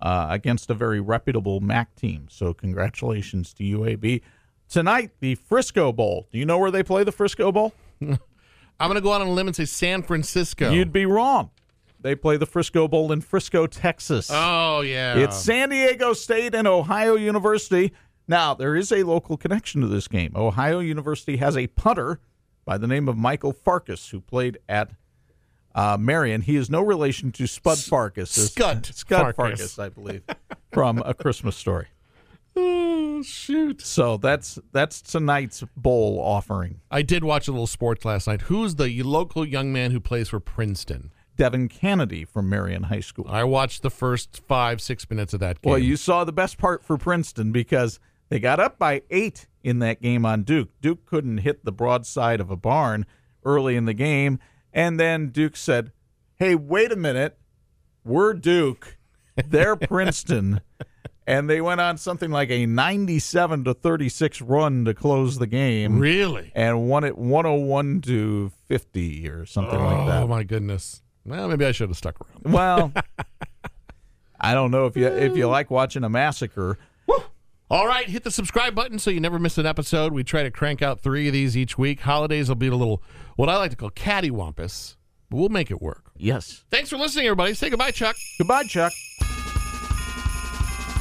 uh, 0.00 0.26
against 0.30 0.70
a 0.70 0.74
very 0.74 1.00
reputable 1.00 1.60
MAC 1.60 1.94
team. 1.94 2.26
So 2.30 2.54
congratulations 2.54 3.52
to 3.54 3.64
UAB. 3.64 4.22
Tonight, 4.68 5.12
the 5.20 5.34
Frisco 5.34 5.92
Bowl. 5.92 6.28
Do 6.30 6.38
you 6.38 6.44
know 6.44 6.58
where 6.58 6.70
they 6.70 6.82
play 6.82 7.04
the 7.04 7.12
Frisco 7.12 7.50
Bowl? 7.50 7.72
I'm 8.00 8.18
going 8.88 8.94
to 8.94 9.00
go 9.00 9.12
out 9.12 9.20
on 9.20 9.26
a 9.26 9.32
limb 9.32 9.46
and 9.48 9.56
say 9.56 9.64
San 9.64 10.02
Francisco. 10.02 10.70
You'd 10.70 10.92
be 10.92 11.06
wrong. 11.06 11.50
They 12.00 12.14
play 12.14 12.36
the 12.36 12.46
Frisco 12.46 12.86
Bowl 12.86 13.10
in 13.10 13.20
Frisco, 13.20 13.66
Texas. 13.66 14.30
oh, 14.32 14.82
yeah. 14.82 15.16
It's 15.16 15.36
San 15.36 15.70
Diego 15.70 16.12
State 16.12 16.54
and 16.54 16.68
Ohio 16.68 17.16
University. 17.16 17.92
Now, 18.28 18.54
there 18.54 18.76
is 18.76 18.92
a 18.92 19.02
local 19.02 19.36
connection 19.36 19.80
to 19.80 19.88
this 19.88 20.06
game. 20.06 20.32
Ohio 20.36 20.78
University 20.78 21.38
has 21.38 21.56
a 21.56 21.66
punter 21.68 22.20
by 22.64 22.78
the 22.78 22.86
name 22.86 23.08
of 23.08 23.16
Michael 23.16 23.52
Farkas 23.52 24.10
who 24.10 24.20
played 24.20 24.58
at 24.68 24.90
uh, 25.74 25.96
Marian. 25.98 26.42
He 26.42 26.56
is 26.56 26.68
no 26.70 26.82
relation 26.82 27.32
to 27.32 27.46
Spud 27.46 27.78
Farkas. 27.78 28.30
Scud 28.30 28.86
Scud 28.94 29.34
Farkas. 29.36 29.74
Farkas, 29.74 29.78
I 29.78 29.88
believe, 29.88 30.22
from 30.72 31.02
A 31.04 31.14
Christmas 31.14 31.56
Story. 31.56 31.88
Oh, 32.60 33.22
shoot. 33.22 33.80
So 33.82 34.16
that's 34.16 34.58
that's 34.72 35.00
tonight's 35.00 35.62
bowl 35.76 36.18
offering. 36.20 36.80
I 36.90 37.02
did 37.02 37.22
watch 37.22 37.46
a 37.46 37.52
little 37.52 37.68
sports 37.68 38.04
last 38.04 38.26
night. 38.26 38.42
Who's 38.42 38.74
the 38.74 39.02
local 39.04 39.46
young 39.46 39.72
man 39.72 39.92
who 39.92 40.00
plays 40.00 40.28
for 40.30 40.40
Princeton? 40.40 41.12
Devin 41.36 41.68
Cannady 41.68 42.26
from 42.26 42.48
Marian 42.48 42.84
High 42.84 43.00
School. 43.00 43.26
I 43.28 43.44
watched 43.44 43.82
the 43.82 43.90
first 43.90 44.42
five, 44.48 44.80
six 44.80 45.08
minutes 45.08 45.32
of 45.32 45.40
that 45.40 45.62
game. 45.62 45.70
Well, 45.70 45.78
you 45.78 45.96
saw 45.96 46.24
the 46.24 46.32
best 46.32 46.58
part 46.58 46.82
for 46.82 46.98
Princeton 46.98 47.52
because 47.52 48.00
they 48.28 48.40
got 48.40 48.58
up 48.58 48.76
by 48.76 49.02
eight 49.08 49.46
in 49.62 49.78
that 49.78 50.02
game 50.02 50.26
on 50.26 50.42
Duke. 50.42 50.70
Duke 50.80 51.06
couldn't 51.06 51.38
hit 51.38 51.64
the 51.64 51.72
broadside 51.72 52.40
of 52.40 52.50
a 52.50 52.56
barn 52.56 53.06
early 53.44 53.76
in 53.76 53.84
the 53.84 53.94
game. 53.94 54.40
And 54.78 55.00
then 55.00 55.30
Duke 55.30 55.56
said, 55.56 55.90
Hey, 56.36 56.54
wait 56.54 56.92
a 56.92 56.96
minute. 56.96 57.36
We're 58.04 58.32
Duke. 58.32 58.96
They're 59.34 59.74
Princeton. 59.76 60.60
And 61.26 61.50
they 61.50 61.60
went 61.60 61.80
on 61.80 61.98
something 61.98 62.30
like 62.30 62.48
a 62.50 62.64
97 62.64 63.64
to 63.64 63.74
36 63.74 64.40
run 64.40 64.84
to 64.84 64.94
close 64.94 65.38
the 65.38 65.48
game 65.48 65.98
really? 65.98 66.52
and 66.54 66.88
won 66.88 67.02
it 67.02 67.18
101 67.18 68.02
to 68.02 68.52
50 68.68 69.28
or 69.28 69.46
something 69.46 69.80
like 69.82 70.06
that. 70.06 70.22
Oh, 70.22 70.28
my 70.28 70.44
goodness. 70.44 71.02
Well, 71.24 71.48
maybe 71.48 71.66
I 71.66 71.72
should 71.72 71.88
have 71.88 71.96
stuck 71.98 72.14
around. 72.20 72.54
Well, 72.54 72.92
I 74.40 74.54
don't 74.54 74.70
know 74.70 74.86
if 74.86 74.96
you 74.96 75.08
if 75.08 75.36
you 75.36 75.48
like 75.48 75.72
watching 75.72 76.04
a 76.04 76.08
massacre. 76.08 76.78
All 77.70 77.86
right, 77.86 78.08
hit 78.08 78.24
the 78.24 78.30
subscribe 78.30 78.74
button 78.74 78.98
so 78.98 79.10
you 79.10 79.20
never 79.20 79.38
miss 79.38 79.58
an 79.58 79.66
episode. 79.66 80.14
We 80.14 80.24
try 80.24 80.42
to 80.42 80.50
crank 80.50 80.80
out 80.80 81.00
three 81.00 81.26
of 81.26 81.34
these 81.34 81.54
each 81.54 81.76
week. 81.76 82.00
Holidays 82.00 82.48
will 82.48 82.56
be 82.56 82.68
a 82.68 82.74
little, 82.74 83.02
what 83.36 83.50
I 83.50 83.56
like 83.56 83.72
to 83.72 83.76
call 83.76 83.90
cattywampus, 83.90 84.96
but 85.28 85.36
we'll 85.36 85.50
make 85.50 85.70
it 85.70 85.82
work. 85.82 86.10
Yes. 86.16 86.64
Thanks 86.70 86.88
for 86.88 86.96
listening, 86.96 87.26
everybody. 87.26 87.52
Say 87.52 87.68
goodbye, 87.68 87.90
Chuck. 87.90 88.16
Goodbye, 88.38 88.64
Chuck. 88.64 88.92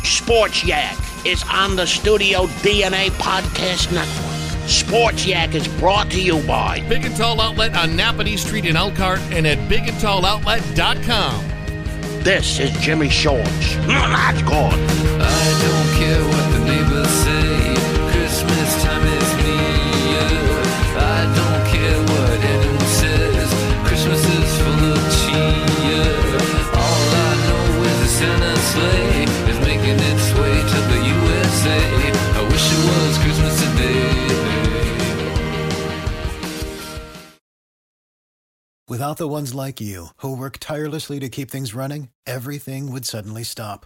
Sports 0.03 0.65
Yak 0.65 0.97
is 1.25 1.41
on 1.49 1.77
the 1.77 1.86
Studio 1.88 2.47
DNA 2.47 3.12
Podcast 3.12 3.93
Network. 3.93 4.69
Sports 4.69 5.25
Yak 5.25 5.56
is 5.56 5.69
brought 5.80 6.12
to 6.12 6.21
you 6.21 6.45
by 6.45 6.82
Big 6.89 7.06
and 7.06 7.15
Tall 7.15 7.39
Outlet 7.39 7.77
on 7.77 7.91
Nappanee 7.91 8.38
Street 8.38 8.65
in 8.65 8.75
Elkhart 8.75 9.21
and 9.32 9.47
at 9.47 9.58
bigandtalloutlet.com. 9.69 11.45
This 12.23 12.60
is 12.60 12.71
Jimmy 12.82 13.08
Shorts. 13.08 13.47
That's 13.88 14.41
good. 14.41 14.51
I 14.53 15.60
don't 15.62 15.97
care 15.97 16.21
what 16.27 16.46
Without 38.89 39.17
the 39.17 39.27
ones 39.27 39.53
like 39.53 39.79
you, 39.79 40.07
who 40.17 40.36
work 40.36 40.57
tirelessly 40.60 41.19
to 41.19 41.29
keep 41.29 41.51
things 41.51 41.75
running, 41.75 42.10
everything 42.25 42.91
would 42.91 43.05
suddenly 43.05 43.43
stop. 43.43 43.86